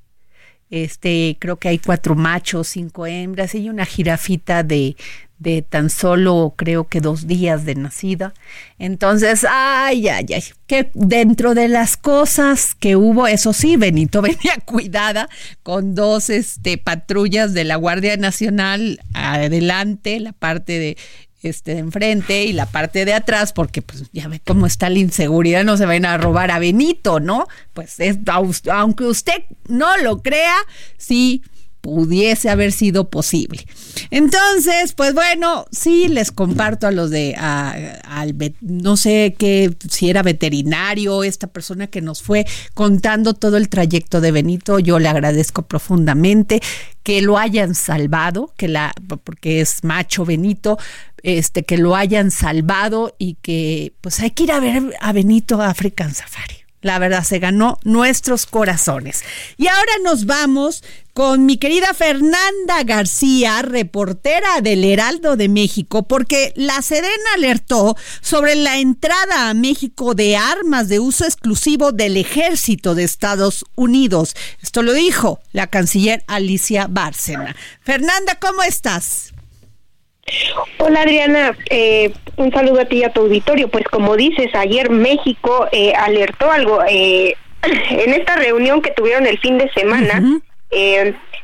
[0.70, 4.96] Este, creo que hay cuatro machos, cinco hembras y una jirafita de,
[5.38, 8.34] de tan solo creo que dos días de nacida.
[8.78, 14.56] Entonces, ay, ay, ay, que dentro de las cosas que hubo, eso sí, Benito venía
[14.64, 15.28] cuidada
[15.62, 20.96] con dos este, patrullas de la Guardia Nacional adelante, la parte de
[21.42, 24.98] este, de enfrente y la parte de atrás, porque pues ya ve cómo está la
[24.98, 27.46] inseguridad, no se vayan a robar a Benito, ¿no?
[27.74, 28.18] Pues es,
[28.70, 30.56] aunque usted no lo crea,
[30.96, 31.42] sí
[31.80, 33.64] pudiese haber sido posible.
[34.10, 40.22] Entonces, pues bueno, sí les comparto a los de, al, no sé qué, si era
[40.22, 45.62] veterinario, esta persona que nos fue contando todo el trayecto de Benito, yo le agradezco
[45.62, 46.60] profundamente
[47.02, 48.92] que lo hayan salvado, que la,
[49.24, 50.78] porque es macho Benito,
[51.22, 55.60] este, que lo hayan salvado y que pues hay que ir a ver a Benito
[55.60, 56.57] a African Safari.
[56.80, 59.24] La verdad, se ganó nuestros corazones.
[59.56, 66.52] Y ahora nos vamos con mi querida Fernanda García, reportera del Heraldo de México, porque
[66.54, 72.94] la Serena alertó sobre la entrada a México de armas de uso exclusivo del ejército
[72.94, 74.36] de Estados Unidos.
[74.62, 77.56] Esto lo dijo la canciller Alicia Bárcena.
[77.82, 79.32] Fernanda, ¿cómo estás?
[80.78, 83.68] Hola Adriana, eh, un saludo a ti y a tu auditorio.
[83.68, 87.36] Pues como dices, ayer México eh, alertó algo eh,
[87.90, 90.22] en esta reunión que tuvieron el fin de semana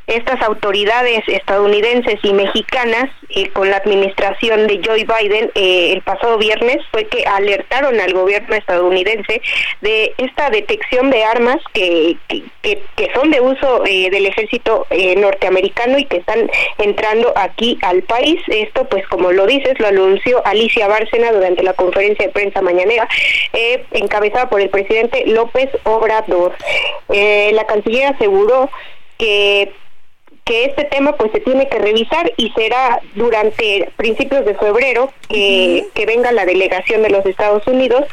[0.06, 6.36] estas autoridades estadounidenses y mexicanas eh, con la administración de Joe Biden eh, el pasado
[6.36, 9.40] viernes fue que alertaron al gobierno estadounidense
[9.80, 14.86] de esta detección de armas que, que, son de uso eh, del ejército
[15.16, 18.40] norteamericano y que están entrando aquí al país.
[18.48, 23.06] Esto, pues como lo dices, lo anunció Alicia Bárcena durante la conferencia de prensa mañanera
[23.92, 26.54] encabezada por el presidente López Obrador.
[27.08, 28.70] la canciller aseguró
[29.18, 29.72] que
[30.44, 35.86] que este tema pues se tiene que revisar y será durante principios de febrero que,
[35.94, 38.04] que venga la delegación de los Estados Unidos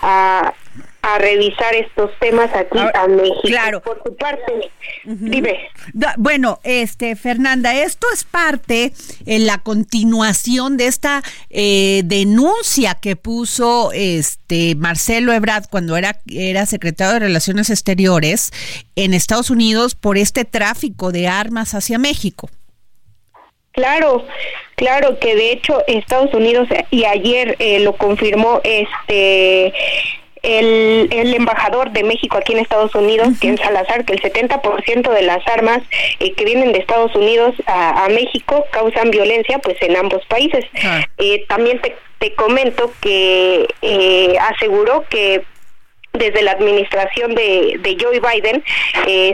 [0.00, 0.54] a
[1.02, 3.40] a revisar estos temas aquí a México.
[3.42, 3.82] Claro.
[3.82, 4.70] Por su parte,
[6.16, 8.92] Bueno, este Fernanda, esto es parte
[9.26, 16.66] en la continuación de esta eh, denuncia que puso este Marcelo Ebrard cuando era era
[16.66, 18.52] secretario de Relaciones Exteriores
[18.94, 22.48] en Estados Unidos por este tráfico de armas hacia México.
[23.72, 24.24] Claro,
[24.76, 29.72] claro que de hecho Estados Unidos y ayer eh, lo confirmó este
[30.42, 35.10] el, el, embajador de México aquí en Estados Unidos, que en Salazar, que el 70%
[35.12, 35.82] de las armas
[36.18, 40.64] eh, que vienen de Estados Unidos a, México causan violencia pues en ambos países.
[40.84, 41.04] Ah.
[41.18, 45.44] Eh, también te, te, comento que eh, aseguró que
[46.12, 48.62] desde la administración de, de Joe Biden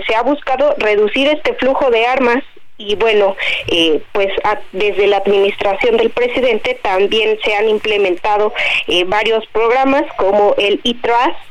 [0.06, 2.44] se ha buscado reducir este flujo de armas
[2.78, 3.36] y bueno,
[3.66, 4.28] eh, pues
[4.70, 8.54] desde la administración del presidente también se han implementado
[8.86, 10.96] eh, varios programas como el e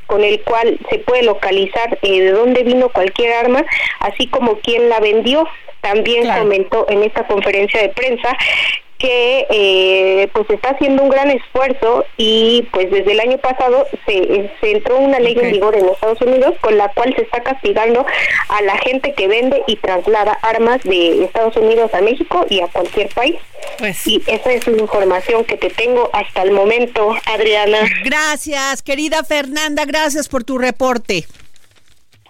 [0.07, 3.65] con el cual se puede localizar eh, de dónde vino cualquier arma,
[3.99, 5.45] así como quién la vendió.
[5.81, 8.35] También comentó en esta conferencia de prensa
[8.97, 14.49] que eh, pues está haciendo un gran esfuerzo y pues desde el año pasado se,
[14.59, 18.05] se entró una ley en vigor en Estados Unidos con la cual se está castigando
[18.49, 22.67] a la gente que vende y traslada armas de Estados Unidos a México y a
[22.67, 23.35] cualquier país.
[23.77, 24.07] Pues.
[24.07, 27.79] Y esa es la información que te tengo hasta el momento, Adriana.
[28.03, 31.25] Gracias, querida Fernanda, gracias por tu reporte.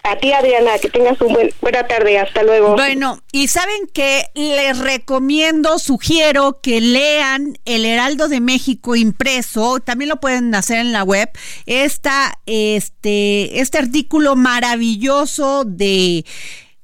[0.10, 2.18] A ti, Adriana, que tengas una buena tarde.
[2.18, 2.76] Hasta luego.
[2.76, 9.80] Bueno, y saben que les recomiendo, sugiero que lean El Heraldo de México impreso.
[9.80, 11.30] También lo pueden hacer en la web.
[11.66, 16.26] Esta, este, este artículo maravilloso de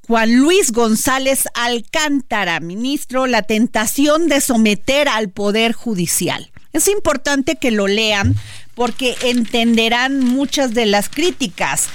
[0.05, 6.51] Juan Luis González Alcántara, ministro, la tentación de someter al Poder Judicial.
[6.73, 8.35] Es importante que lo lean
[8.75, 11.87] porque entenderán muchas de las críticas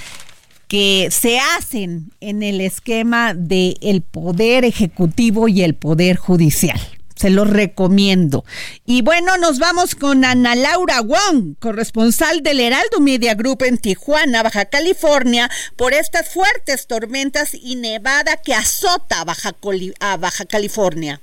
[0.69, 6.79] que se hacen en el esquema del el poder ejecutivo y el poder judicial.
[7.15, 8.45] Se los recomiendo.
[8.85, 14.43] Y bueno, nos vamos con Ana Laura Wong, corresponsal del Heraldo Media Group en Tijuana,
[14.43, 19.53] Baja California, por estas fuertes tormentas y nevada que azota Baja,
[19.99, 21.19] a Baja California.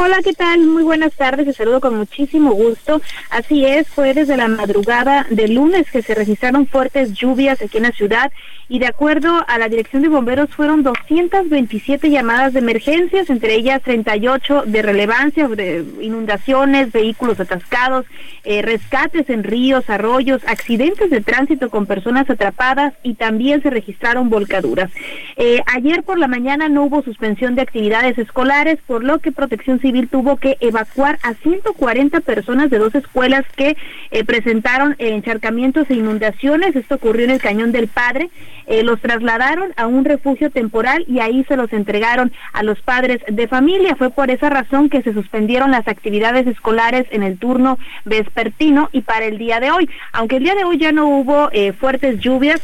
[0.00, 0.60] Hola, ¿qué tal?
[0.60, 3.02] Muy buenas tardes, te saludo con muchísimo gusto.
[3.30, 7.82] Así es, fue desde la madrugada del lunes que se registraron fuertes lluvias aquí en
[7.82, 8.30] la ciudad
[8.68, 13.82] y de acuerdo a la Dirección de Bomberos fueron 227 llamadas de emergencias, entre ellas
[13.82, 18.06] 38 de relevancia, de inundaciones, vehículos atascados,
[18.44, 24.30] eh, rescates en ríos, arroyos, accidentes de tránsito con personas atrapadas y también se registraron
[24.30, 24.92] volcaduras.
[25.36, 29.80] Eh, ayer por la mañana no hubo suspensión de actividades escolares, por lo que Protección
[29.80, 33.74] Civil Civil tuvo que evacuar a 140 personas de dos escuelas que
[34.10, 36.76] eh, presentaron encharcamientos e inundaciones.
[36.76, 38.28] Esto ocurrió en el Cañón del Padre.
[38.66, 43.22] Eh, los trasladaron a un refugio temporal y ahí se los entregaron a los padres
[43.26, 43.96] de familia.
[43.96, 49.00] Fue por esa razón que se suspendieron las actividades escolares en el turno vespertino y
[49.00, 49.88] para el día de hoy.
[50.12, 52.60] Aunque el día de hoy ya no hubo eh, fuertes lluvias,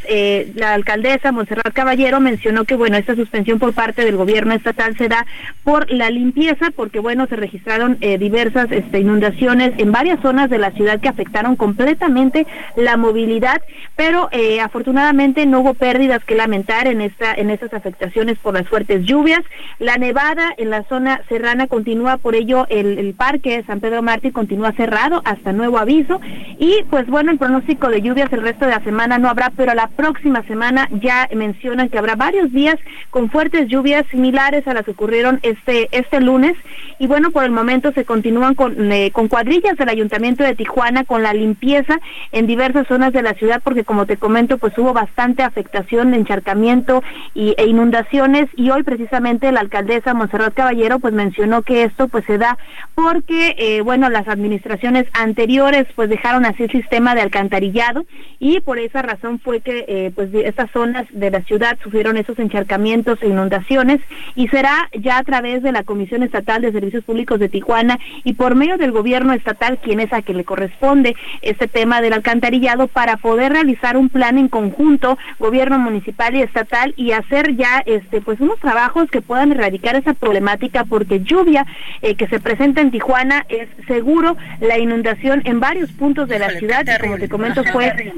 [0.54, 5.08] la alcaldesa Monserrat Caballero mencionó que bueno, esta suspensión por parte del gobierno estatal se
[5.08, 5.24] da
[5.62, 10.58] por la limpieza, porque bueno, se registraron eh, diversas este, inundaciones en varias zonas de
[10.58, 12.46] la ciudad que afectaron completamente
[12.76, 13.62] la movilidad,
[13.96, 18.68] pero eh, afortunadamente no hubo pérdidas que lamentar en esta en estas afectaciones por las
[18.68, 19.42] fuertes lluvias.
[19.78, 24.72] La nevada en la zona serrana continúa, por ello el, parque San Pedro Mártir continúa
[24.72, 26.20] cerrado hasta nuevo aviso
[26.58, 29.74] y pues bueno, el pronóstico de lluvias el resto de la semana no habrá, pero
[29.74, 32.76] la próxima semana ya mencionan que habrá varios días
[33.10, 36.56] con fuertes lluvias similares a las que ocurrieron este este lunes
[36.98, 41.04] y bueno, por el momento se continúan con, eh, con cuadrillas del Ayuntamiento de Tijuana
[41.04, 41.98] con la limpieza
[42.32, 47.02] en diversas zonas de la ciudad, porque como te comento, pues hubo bastante afectación, encharcamiento
[47.34, 52.24] y, e inundaciones y hoy precisamente la alcaldesa Monserrat Caballero pues mencionó que esto pues
[52.26, 52.58] se da
[52.94, 58.06] porque, eh, bueno, las administraciones anteriores pues dejaron así el sistema de alcantarillado
[58.38, 62.38] y por esa razón fue que eh, pues estas zonas de la ciudad sufrieron esos
[62.38, 64.00] encharcamientos e inundaciones
[64.34, 68.34] y será ya a través de la Comisión Estatal de Servicios Públicos de Tijuana y
[68.34, 72.88] por medio del gobierno estatal, quien es a quien le corresponde este tema del alcantarillado,
[72.88, 78.20] para poder realizar un plan en conjunto, gobierno municipal y estatal, y hacer ya este
[78.20, 81.66] pues unos trabajos que puedan erradicar esa problemática, porque lluvia
[82.02, 86.50] eh, que se presenta en Tijuana es seguro la inundación en varios puntos de la
[86.50, 88.12] ciudad, y como te comento, fue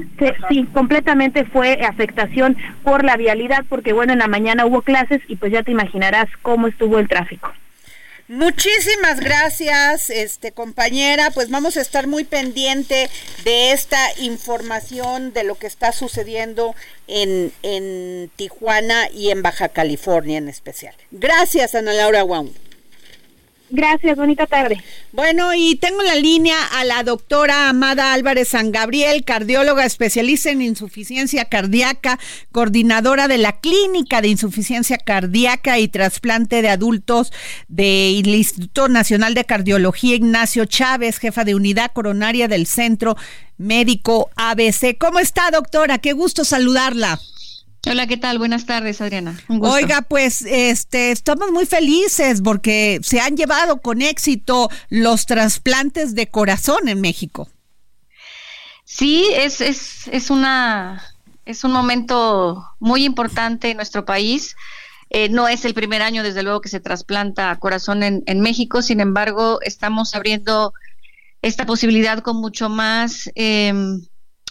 [0.49, 5.35] sí, completamente fue afectación por la vialidad, porque bueno, en la mañana hubo clases y
[5.35, 7.51] pues ya te imaginarás cómo estuvo el tráfico.
[8.27, 11.31] Muchísimas gracias, este compañera.
[11.31, 13.09] Pues vamos a estar muy pendiente
[13.45, 16.75] de esta información de lo que está sucediendo
[17.07, 20.93] en, en Tijuana y en Baja California en especial.
[21.11, 22.49] Gracias, Ana Laura Wong.
[23.69, 24.81] Gracias, bonita tarde.
[25.11, 30.61] Bueno, y tengo la línea a la doctora Amada Álvarez San Gabriel, cardióloga especialista en
[30.61, 32.17] insuficiencia cardíaca,
[32.53, 37.33] coordinadora de la Clínica de Insuficiencia Cardíaca y Trasplante de Adultos
[37.67, 43.17] del Instituto Nacional de Cardiología Ignacio Chávez, jefa de unidad coronaria del Centro
[43.57, 44.97] Médico ABC.
[44.97, 45.97] ¿Cómo está, doctora?
[45.97, 47.19] Qué gusto saludarla.
[47.89, 48.37] Hola, ¿qué tal?
[48.37, 49.39] Buenas tardes, Adriana.
[49.47, 56.27] Oiga, pues este estamos muy felices porque se han llevado con éxito los trasplantes de
[56.27, 57.49] corazón en México.
[58.83, 61.03] Sí, es, es, es una
[61.45, 64.55] es un momento muy importante en nuestro país.
[65.09, 68.81] Eh, no es el primer año, desde luego, que se trasplanta corazón en, en México.
[68.81, 70.73] Sin embargo, estamos abriendo
[71.41, 73.73] esta posibilidad con mucho más eh,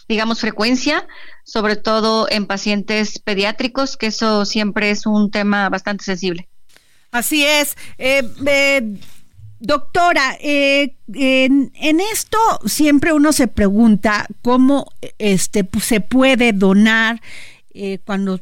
[0.07, 1.07] digamos, frecuencia,
[1.43, 6.47] sobre todo en pacientes pediátricos, que eso siempre es un tema bastante sensible.
[7.11, 7.75] Así es.
[7.97, 8.97] Eh, eh,
[9.59, 17.21] doctora, eh, en, esto siempre uno se pregunta cómo este, se puede donar
[18.05, 18.41] cuando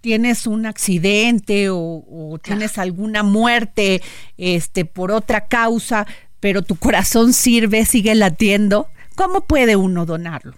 [0.00, 4.00] tienes un accidente o, tienes alguna muerte
[4.36, 6.06] este, por otra causa,
[6.38, 8.88] pero tu corazón sirve, sigue latiendo.
[9.16, 10.54] ¿Cómo puede uno donarlo?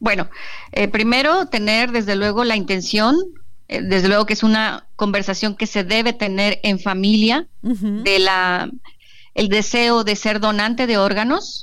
[0.00, 0.28] Bueno,
[0.92, 3.16] primero tener desde luego la intención
[3.68, 8.70] eh, desde luego que es una conversación que se debe tener en familia de la
[9.34, 11.62] el deseo de ser donante de órganos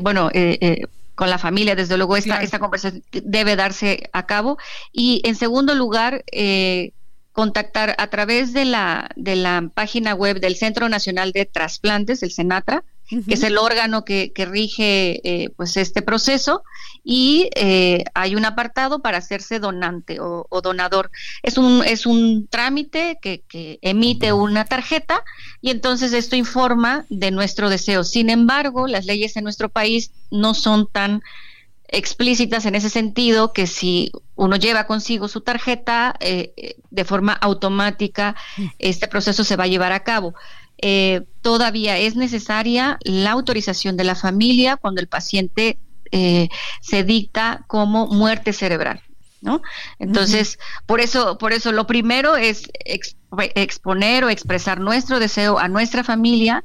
[0.00, 0.82] bueno eh, eh,
[1.14, 4.58] con la familia desde luego esta esta conversación debe darse a cabo.
[4.92, 6.24] Y en segundo lugar
[7.32, 12.32] contactar a través de la de la página web del Centro Nacional de Trasplantes el
[13.10, 16.62] Que es el órgano que, rige eh, pues este proceso
[17.02, 21.10] y eh, hay un apartado para hacerse donante o, donador.
[21.42, 23.42] Es un, es un trámite que,
[23.82, 25.24] emite una tarjeta
[25.60, 28.04] y entonces esto informa de nuestro deseo.
[28.04, 31.22] Sin embargo, las leyes en nuestro país no son tan
[31.92, 38.36] explícitas en ese sentido que si uno lleva consigo su tarjeta, eh, de forma automática
[38.78, 40.34] este proceso se va a llevar a cabo.
[40.82, 45.78] Eh, todavía es necesaria la autorización de la familia cuando el paciente
[46.10, 46.48] eh,
[46.80, 49.02] se dicta como muerte cerebral.
[49.42, 49.62] ¿No?
[49.98, 52.64] Entonces, por eso, por eso lo primero es
[53.54, 56.62] exponer o expresar nuestro deseo a nuestra familia,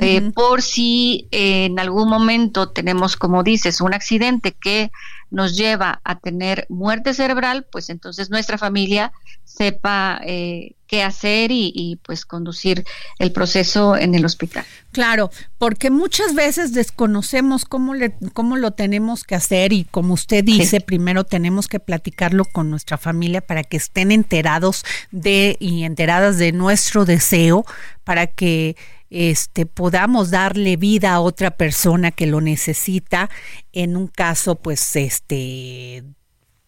[0.00, 4.90] eh, por si en algún momento tenemos, como dices, un accidente que
[5.30, 9.12] nos lleva a tener muerte cerebral, pues entonces nuestra familia
[9.44, 12.84] sepa eh, qué hacer y, pues conducir
[13.18, 14.64] el proceso en el hospital.
[14.92, 20.44] Claro, porque muchas veces desconocemos cómo, le, cómo lo tenemos que hacer y como usted
[20.44, 26.38] dice, primero tenemos que platicarlo con nuestra familia para que estén enterados de y enteradas
[26.38, 27.64] de nuestro deseo,
[28.04, 28.76] para que
[29.10, 33.30] este, podamos darle vida a otra persona que lo necesita
[33.72, 36.04] en un caso, pues, este,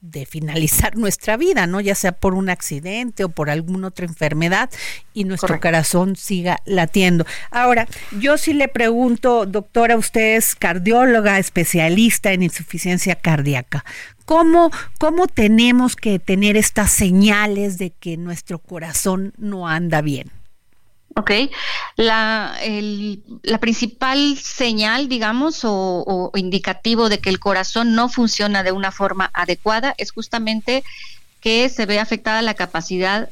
[0.01, 1.81] de finalizar nuestra vida, ¿no?
[1.81, 4.71] Ya sea por un accidente o por alguna otra enfermedad
[5.13, 7.27] y nuestro corazón siga latiendo.
[7.51, 7.87] Ahora,
[8.19, 13.85] yo sí le pregunto, doctora, usted es cardióloga, especialista en insuficiencia cardíaca.
[14.25, 20.31] ¿Cómo, ¿Cómo tenemos que tener estas señales de que nuestro corazón no anda bien?
[21.19, 21.33] Ok,
[21.97, 22.57] la,
[23.43, 29.29] la principal señal, digamos, o, indicativo de que el corazón no funciona de una forma
[29.35, 30.85] adecuada es justamente
[31.41, 33.31] que se ve afectada la capacidad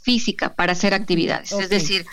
[0.00, 1.50] física para hacer actividades.
[1.50, 2.06] Es decir,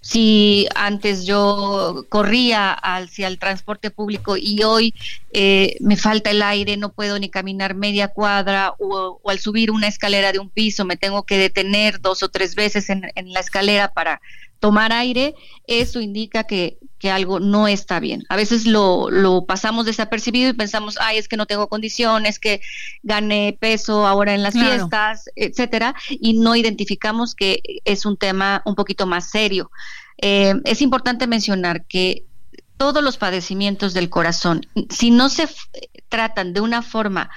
[0.00, 4.94] si antes yo corría hacia el transporte público y hoy
[5.32, 9.88] eh, me falta el aire, no puedo ni caminar media cuadra o, al subir una
[9.88, 13.92] escalera de un piso me tengo que detener dos o tres veces en la escalera
[13.92, 14.20] para
[14.60, 15.34] tomar aire,
[15.66, 16.78] eso indica que,
[17.10, 18.24] algo no está bien.
[18.28, 19.08] A veces lo,
[19.48, 22.60] pasamos desapercibido y pensamos, ay, es que no tengo condiciones, que
[23.02, 28.74] gane peso ahora en las fiestas, etcétera, y no identificamos que es un tema un
[28.74, 29.70] poquito más serio.
[30.20, 32.26] Eh, es importante mencionar que
[32.76, 35.48] todos los padecimientos del corazón, si no se
[36.10, 37.30] tratan de una forma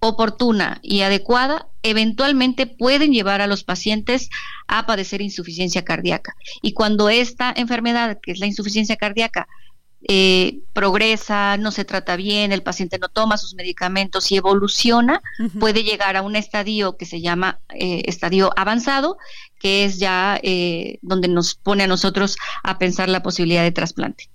[0.00, 4.30] oportuna y adecuada, eventualmente pueden llevar a los pacientes
[4.66, 6.34] a padecer insuficiencia cardíaca.
[6.62, 9.46] Y cuando esta enfermedad, que es la insuficiencia cardíaca,
[10.08, 15.20] eh, progresa, no se trata bien, el paciente no toma sus medicamentos y evoluciona,
[15.58, 19.18] puede llegar a un estadio que se llama eh, estadio avanzado,
[19.58, 24.30] que es ya eh, donde nos pone a nosotros a pensar la posibilidad de trasplante.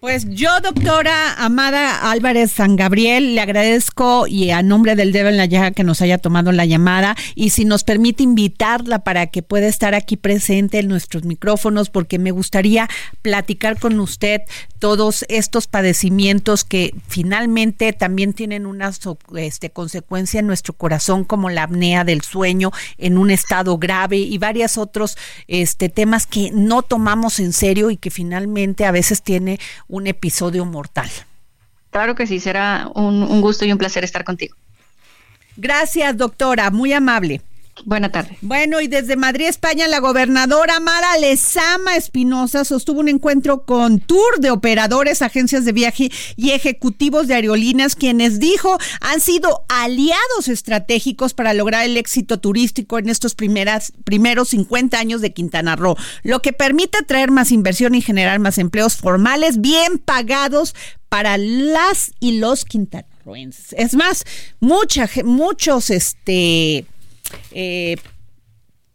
[0.00, 5.36] Pues yo, doctora Amada Álvarez San Gabriel, le agradezco y a nombre del dedo en
[5.36, 9.42] la llaga que nos haya tomado la llamada y si nos permite invitarla para que
[9.42, 12.88] pueda estar aquí presente en nuestros micrófonos porque me gustaría
[13.22, 14.42] platicar con usted
[14.78, 18.92] todos estos padecimientos que finalmente también tienen una
[19.36, 24.38] este, consecuencia en nuestro corazón como la apnea del sueño en un estado grave y
[24.38, 25.16] varios otros
[25.46, 29.58] este, temas que no tomamos en serio y que finalmente a veces tiene
[29.88, 31.10] un episodio mortal.
[31.90, 34.56] Claro que sí, será un, gusto y un placer estar contigo.
[35.56, 37.40] Gracias, doctora, muy amable.
[37.84, 38.36] Buena tarde.
[38.40, 44.40] Bueno, y desde Madrid, España, la gobernadora Mara Lezama Espinosa sostuvo un encuentro con tour
[44.40, 51.34] de operadores, agencias de viaje y ejecutivos de aerolíneas, quienes dijo han sido aliados estratégicos
[51.34, 56.42] para lograr el éxito turístico en estos primeras, primeros 50 años de Quintana Roo, lo
[56.42, 60.74] que permite atraer más inversión y generar más empleos formales bien pagados
[61.08, 63.08] para las y los quintanos.
[63.28, 63.74] sinaloenses.
[63.78, 64.24] Es más,
[64.60, 66.86] mucha, muchos, este,
[67.52, 67.96] eh,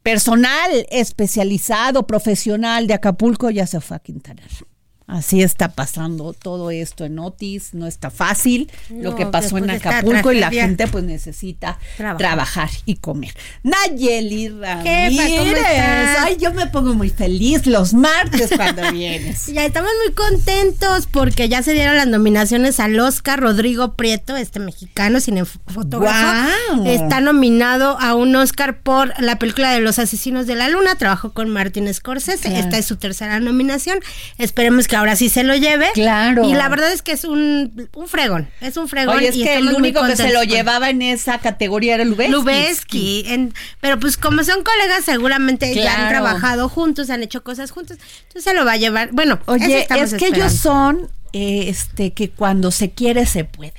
[0.01, 4.72] personal especializado, profesional de Acapulco ya se fue a Quintana Roo.
[5.13, 10.31] Así está pasando todo esto en Otis, no está fácil lo que pasó en Acapulco
[10.31, 12.17] y la gente pues necesita Trabajar.
[12.17, 13.35] trabajar, y comer.
[13.61, 15.59] Nayeli Ramírez,
[16.19, 19.45] ay, yo me pongo muy feliz los martes cuando vienes.
[19.45, 23.39] Ya estamos muy contentos porque ya se dieron las nominaciones al Oscar.
[23.39, 26.87] Rodrigo Prieto, este mexicano cinefotógrafo, ¡Guau!
[26.87, 30.95] está nominado a un Oscar por la película de Los Asesinos de la Luna.
[30.95, 32.49] Trabajó con Martin Scorsese.
[32.49, 32.57] Claro.
[32.57, 33.99] Esta es su tercera nominación.
[34.39, 35.87] Esperemos que ahora sí se lo lleve.
[35.93, 36.43] Claro.
[36.45, 38.47] Y la verdad es que es un, un fregón.
[38.61, 39.17] Es un fregón.
[39.17, 42.31] Oye, es y que el único que se lo llevaba en esa categoría era Lubeski.
[42.31, 43.23] Lubeski.
[43.27, 47.97] en- pero pues como son colegas, seguramente ya han trabajado juntos, han hecho cosas juntos.
[48.27, 49.09] Entonces se lo va a llevar.
[49.11, 53.73] Bueno, Oye, es que ellos son, eh, este, que cuando se quiere se puede.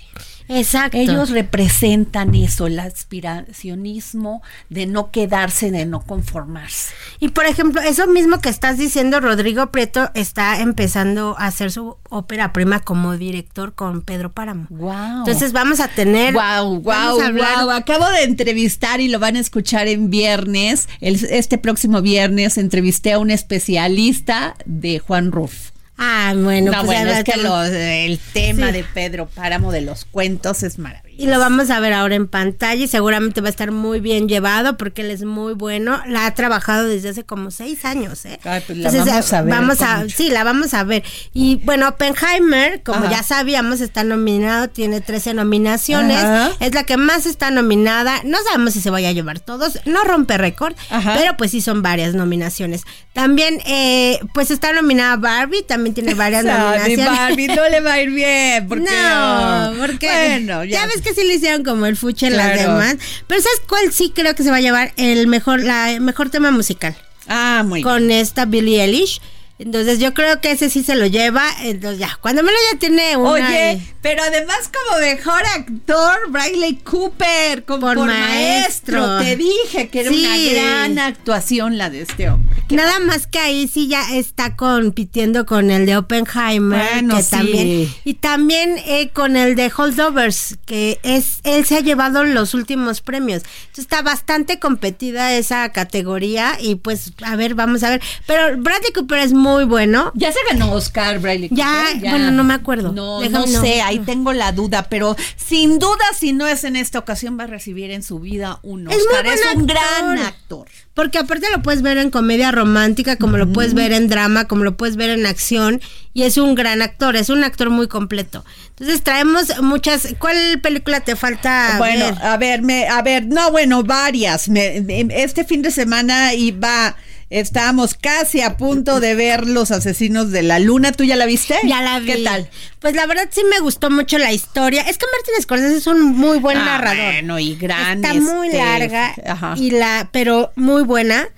[0.49, 0.99] Exacto.
[0.99, 6.93] Ellos representan eso, el aspiracionismo de no quedarse, de no conformarse.
[7.21, 11.97] Y por ejemplo, eso mismo que estás diciendo, Rodrigo Prieto está empezando a hacer su
[12.11, 14.67] ópera prima como director con Pedro Páramo.
[14.71, 15.19] Wow.
[15.19, 16.35] Entonces vamos a tener.
[16.35, 17.71] Wow, wow, wow.
[17.71, 20.89] Acabo de entrevistar y lo van a escuchar en viernes.
[21.01, 25.71] El- este próximo viernes entrevisté a un especialista de Juan Ruf.
[25.97, 28.73] Ah, bueno, no, pues bueno, es que lo- el tema Sí.
[28.73, 31.04] de Pedro Páramo de los cuentos es maravilloso.
[31.17, 34.29] Y lo vamos a ver ahora en pantalla y seguramente va a estar muy bien
[34.29, 36.01] llevado porque él es muy bueno.
[36.09, 38.39] La ha trabajado desde hace como seis años, ¿eh?
[38.45, 40.17] Ay, pues la vamos a ver vamos con a- mucho.
[40.17, 41.03] sí, la vamos a ver.
[41.33, 43.11] Y bueno, Oppenheimer, como Ajá.
[43.11, 46.17] ya sabíamos, está nominado, tiene 13 nominaciones.
[46.19, 46.51] Ajá.
[46.61, 48.21] Es la que más está nominada.
[48.25, 49.79] No sabemos si se vaya a llevar todos.
[49.85, 50.75] No rompe récord,
[51.17, 52.83] pero pues sí son varias nominaciones.
[53.13, 56.51] También, eh, pues está nominada Barbie, también tiene varias Ay,
[56.89, 57.07] nominaciones.
[57.07, 58.67] Barbie no le va a ir bien.
[58.69, 60.81] Porque, No, porque Bueno, ya.
[60.81, 60.87] ya.
[60.87, 62.73] ves que sí le hicieron como el fuche en las Claro.
[62.73, 62.97] demás.
[63.29, 66.31] Pero ¿sabes cuál sí creo que se va a llevar el mejor, la el mejor
[66.31, 66.97] tema musical?
[67.29, 69.21] Ah, muy Con esta Billie Eilish.
[69.59, 71.45] Entonces yo creo que ese sí se lo lleva.
[71.63, 73.31] Entonces ya, cuando me lo ya tiene una.
[73.31, 79.01] Oye, pero además como mejor actor, Bradley Cooper, como Por por, maestro.
[79.07, 79.19] maestro.
[79.25, 80.25] Te dije que era Sí.
[80.25, 82.53] una gran actuación la de este hombre.
[82.71, 87.31] Nada más que ahí sí ya está compitiendo con el de Oppenheimer, Bueno, que sí.
[87.31, 92.55] también y también eh, con el de Holdovers, que es él se ha llevado los
[92.55, 93.43] últimos premios.
[93.67, 98.03] Entonces está bastante competida esa categoría y pues a ver, vamos a ver.
[98.27, 100.11] Pero Bradley Cooper es muy bueno.
[100.15, 102.11] Ya se ganó Oscar Bradley Ya, Cooper.
[102.11, 102.93] bueno, no me acuerdo.
[102.93, 103.61] No, Déjame- no no.
[103.61, 107.45] sé, ahí tengo la duda, pero sin duda si no es en esta ocasión va
[107.45, 109.27] a recibir en su vida un Es muy Oscar.
[109.27, 109.77] Es, buen un actor.
[109.77, 110.69] gran actor.
[110.95, 114.63] Porque aparte lo puedes ver en comedia romántica, como lo puedes ver en drama, como
[114.63, 115.81] lo puedes ver en acción,
[116.13, 118.45] y es un gran actor, es un actor muy completo.
[118.71, 120.15] Entonces traemos muchas.
[120.21, 121.75] ¿Cuál película te falta?
[121.79, 122.23] Bueno, ver?
[122.23, 124.49] a ver, me, a ver, no, bueno, varias.
[124.49, 126.95] Me- me- este fin de semana iba,
[127.41, 130.93] estábamos casi a punto de ver Los Asesinos de la Luna.
[130.93, 131.57] ¿Tú ya la viste?
[131.65, 132.07] Ya la vi.
[132.07, 132.49] ¿Qué tal?
[132.81, 134.83] Pues la verdad sí me gustó mucho la historia.
[134.83, 137.13] Es que Martin Scorsese es un muy buen Ah, narrador.
[137.13, 138.05] Bueno, y gran.
[138.05, 139.55] Está muy este, larga Ajá.
[139.57, 141.29] y la, pero muy buena.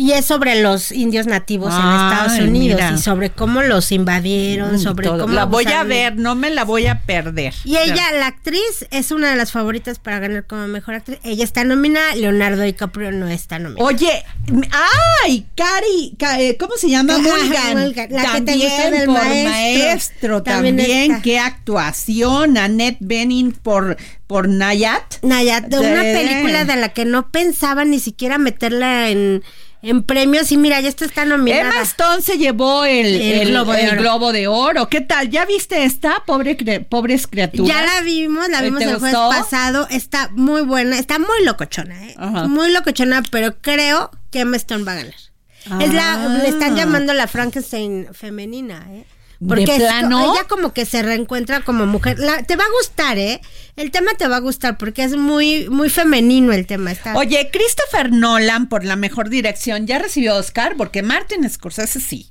[0.00, 2.92] Y es sobre los indios nativos en Estados Unidos mira.
[2.96, 5.20] y sobre cómo los invadieron, Mm, sobre todo.
[5.22, 7.52] cómo La voy a ver, no me la voy a perder.
[7.64, 11.18] Y ella, la actriz, es una de las favoritas para ganar como mejor actriz.
[11.22, 13.86] Ella está nominada, Leonardo DiCaprio no está nominado.
[13.86, 14.24] Oye,
[15.24, 17.18] ay, Cari, Ca- eh, ¿cómo se llama?
[17.18, 17.78] Mulligan.
[17.78, 19.50] Mulligan, la que te también del por maestro.
[19.50, 22.56] maestro, También también, qué actuación.
[22.56, 23.96] Annette Bening por,
[24.26, 25.22] por Nayat.
[25.22, 29.42] Nayat, de una película de la que no pensaba ni siquiera meterla en,
[29.82, 30.50] en premios.
[30.52, 31.62] Y mira, ya esta está nominada.
[31.70, 34.00] Emma Stone se llevó el, El el- Globo de el Oro.
[34.00, 34.88] Globo de Oro.
[34.88, 35.30] ¿Qué tal?
[35.30, 36.22] ¿Ya viste esta?
[36.26, 37.68] Pobre cre- pobres criaturas.
[37.68, 39.86] Ya la vimos, la ¿Eh, vimos el jueves pasado.
[39.90, 42.14] Está muy buena, está muy locochona, ¿eh?
[42.18, 42.46] Ajá.
[42.46, 45.14] Muy locochona, pero creo que Emma Stone va a ganar.
[45.80, 46.38] Es la, Ah.
[46.42, 49.04] le están llamando la Frankenstein femenina, ¿eh?
[49.40, 50.34] ¿De Porque plano?
[50.34, 52.18] ella como que se reencuentra como mujer.
[52.18, 53.40] La- te va a gustar, ¿eh?
[53.74, 56.92] El tema te va a gustar porque es muy, muy femenino el tema.
[56.92, 62.28] Está, Oye, Christopher Nolan por la mejor dirección ya recibió Oscar porque Martin Scorsese sí.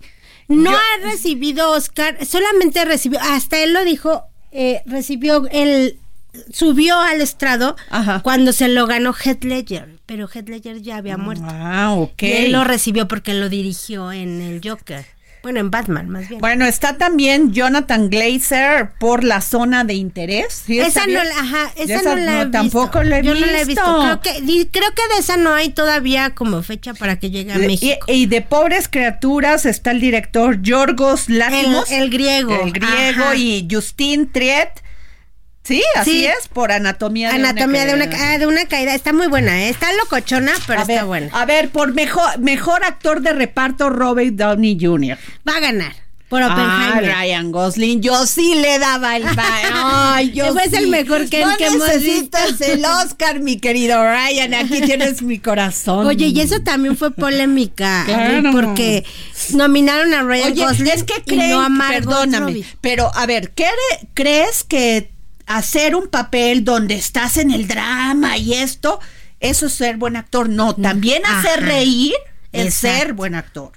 [0.48, 5.98] No Yo- ha recibido Oscar, solamente recibió, hasta él lo dijo, eh, recibió el
[6.54, 7.76] subió al estrado
[8.22, 11.44] cuando se lo ganó Heath Ledger, pero Heath Ledger ya había muerto.
[11.48, 12.22] Ah, ok.
[12.24, 15.06] Y él lo recibió porque lo dirigió en el Joker.
[15.42, 16.42] Bueno, en Batman, más bien.
[16.42, 20.64] Bueno, está también Jonathan Glazer por la zona de interés.
[20.66, 23.04] ¿Sí esa no ajá, esa Esa no la he no, tampoco visto.
[23.04, 23.82] la he Yo no la he visto.
[24.02, 24.20] visto.
[24.22, 27.54] Creo que, di- creo que de esa no hay todavía como fecha para que llegue
[27.54, 28.06] a Y, México.
[28.08, 31.90] y de pobres criaturas está el director Yorgos Lanthimos.
[31.90, 32.62] El- el griego.
[32.62, 33.36] El griego Ajá.
[33.36, 34.70] y Justin Triet.
[35.70, 36.26] Sí, así Sí.
[36.26, 38.32] es, por anatomía de Anatomía de una caída.
[38.32, 38.94] ah, de una caída.
[38.96, 39.70] Está muy buena, ¿eh?
[39.70, 41.30] Está locochona, pero a está ver, buena.
[41.32, 45.18] A ver, por mejor, mejor actor de reparto, Robert Downey Jr.
[45.48, 45.94] Va a ganar.
[46.28, 47.16] Por Ah, Oppenheimer.
[47.16, 49.24] Ryan Gosling, yo sí le daba el
[49.74, 50.90] Ay, yo es el sí.
[50.90, 54.54] mejor que- no que hemos necesitas el Oscar, mi querido Ryan.
[54.54, 56.06] Aquí tienes mi corazón.
[56.06, 58.04] Oye, y eso también fue polémica.
[58.06, 58.52] Claro.
[58.52, 59.06] Porque
[59.54, 62.66] nominaron a Ryan Oye, Gosling es que y creen, no a Margot perdóname, Robbie.
[62.82, 65.12] pero a ver, ¿qué re- ¿crees que
[65.50, 69.00] hacer un papel donde estás en el drama y esto,
[69.40, 70.48] eso es ser buen actor?
[70.48, 71.66] No, también hacer Ajá.
[71.68, 72.14] reír
[72.52, 72.98] es Exacto.
[72.98, 73.72] ser buen actor.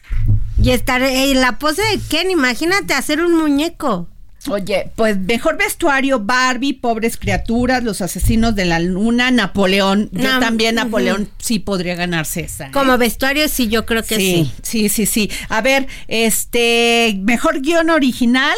[0.63, 4.09] Y estar en la pose de Ken, imagínate hacer un muñeco.
[4.49, 10.09] Oye, pues mejor vestuario, Barbie, pobres criaturas, los asesinos de la luna, Napoleón.
[10.13, 10.75] Yo No, también.
[10.75, 12.67] Napoleón sí podría ganarse esa.
[12.67, 12.71] ¿eh?
[12.73, 14.53] Como vestuario, sí, yo creo que sí.
[14.63, 15.31] sí, sí, sí, sí.
[15.49, 18.57] A ver, este, mejor guion original.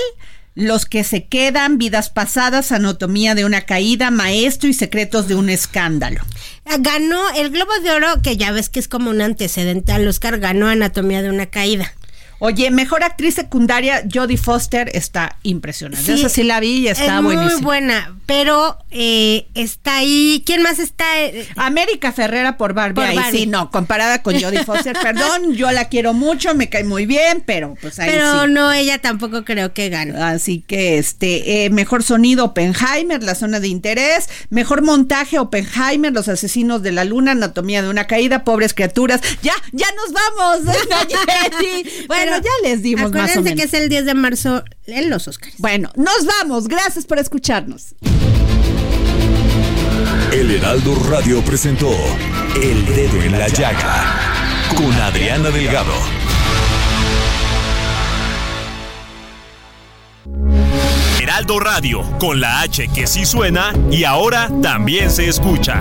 [0.55, 5.51] Los que se quedan, vidas pasadas, anatomía de una caída, maestro y secretos de un
[5.51, 6.21] escándalo.
[6.79, 10.39] Ganó el Globo de Oro, que ya ves que es como un antecedente al Oscar,
[10.39, 11.93] ganó Anatomía de una caída.
[12.45, 16.05] Oye, mejor actriz secundaria, Jodie Foster, está impresionante.
[16.05, 17.53] Sí, Esa sí la vi y está es buenísima.
[17.55, 20.43] muy buena, pero eh, está ahí.
[20.45, 21.23] ¿Quién más está?
[21.23, 23.39] Eh, América Ferrera por Barbie, Por ahí Barbie.
[23.39, 27.43] sí, no, comparada con Jodie Foster, perdón, yo la quiero mucho, me cae muy bien,
[27.47, 28.51] pero pues ahí pero sí.
[28.51, 30.15] no, ella tampoco creo que gane.
[30.23, 36.29] Así que este, eh, mejor sonido Oppenheimer, la zona de interés, mejor montaje Oppenheimer, los
[36.29, 39.23] asesinos de la luna, anatomía de una caída, pobres criaturas.
[39.41, 40.77] Ya, ya nos vamos.
[42.07, 43.61] bueno, Pero ya les dimos más o Acuérdense menos.
[43.61, 45.55] que es el 10 de marzo en los Oscars.
[45.59, 46.68] Bueno, nos vamos.
[46.68, 47.95] Gracias por escucharnos.
[50.32, 51.91] El Heraldo Radio presentó
[52.61, 54.05] El Dedo en la Llaga
[54.76, 55.93] con Adriana Delgado.
[61.20, 65.80] Heraldo Radio, con la H que sí suena y ahora también se escucha.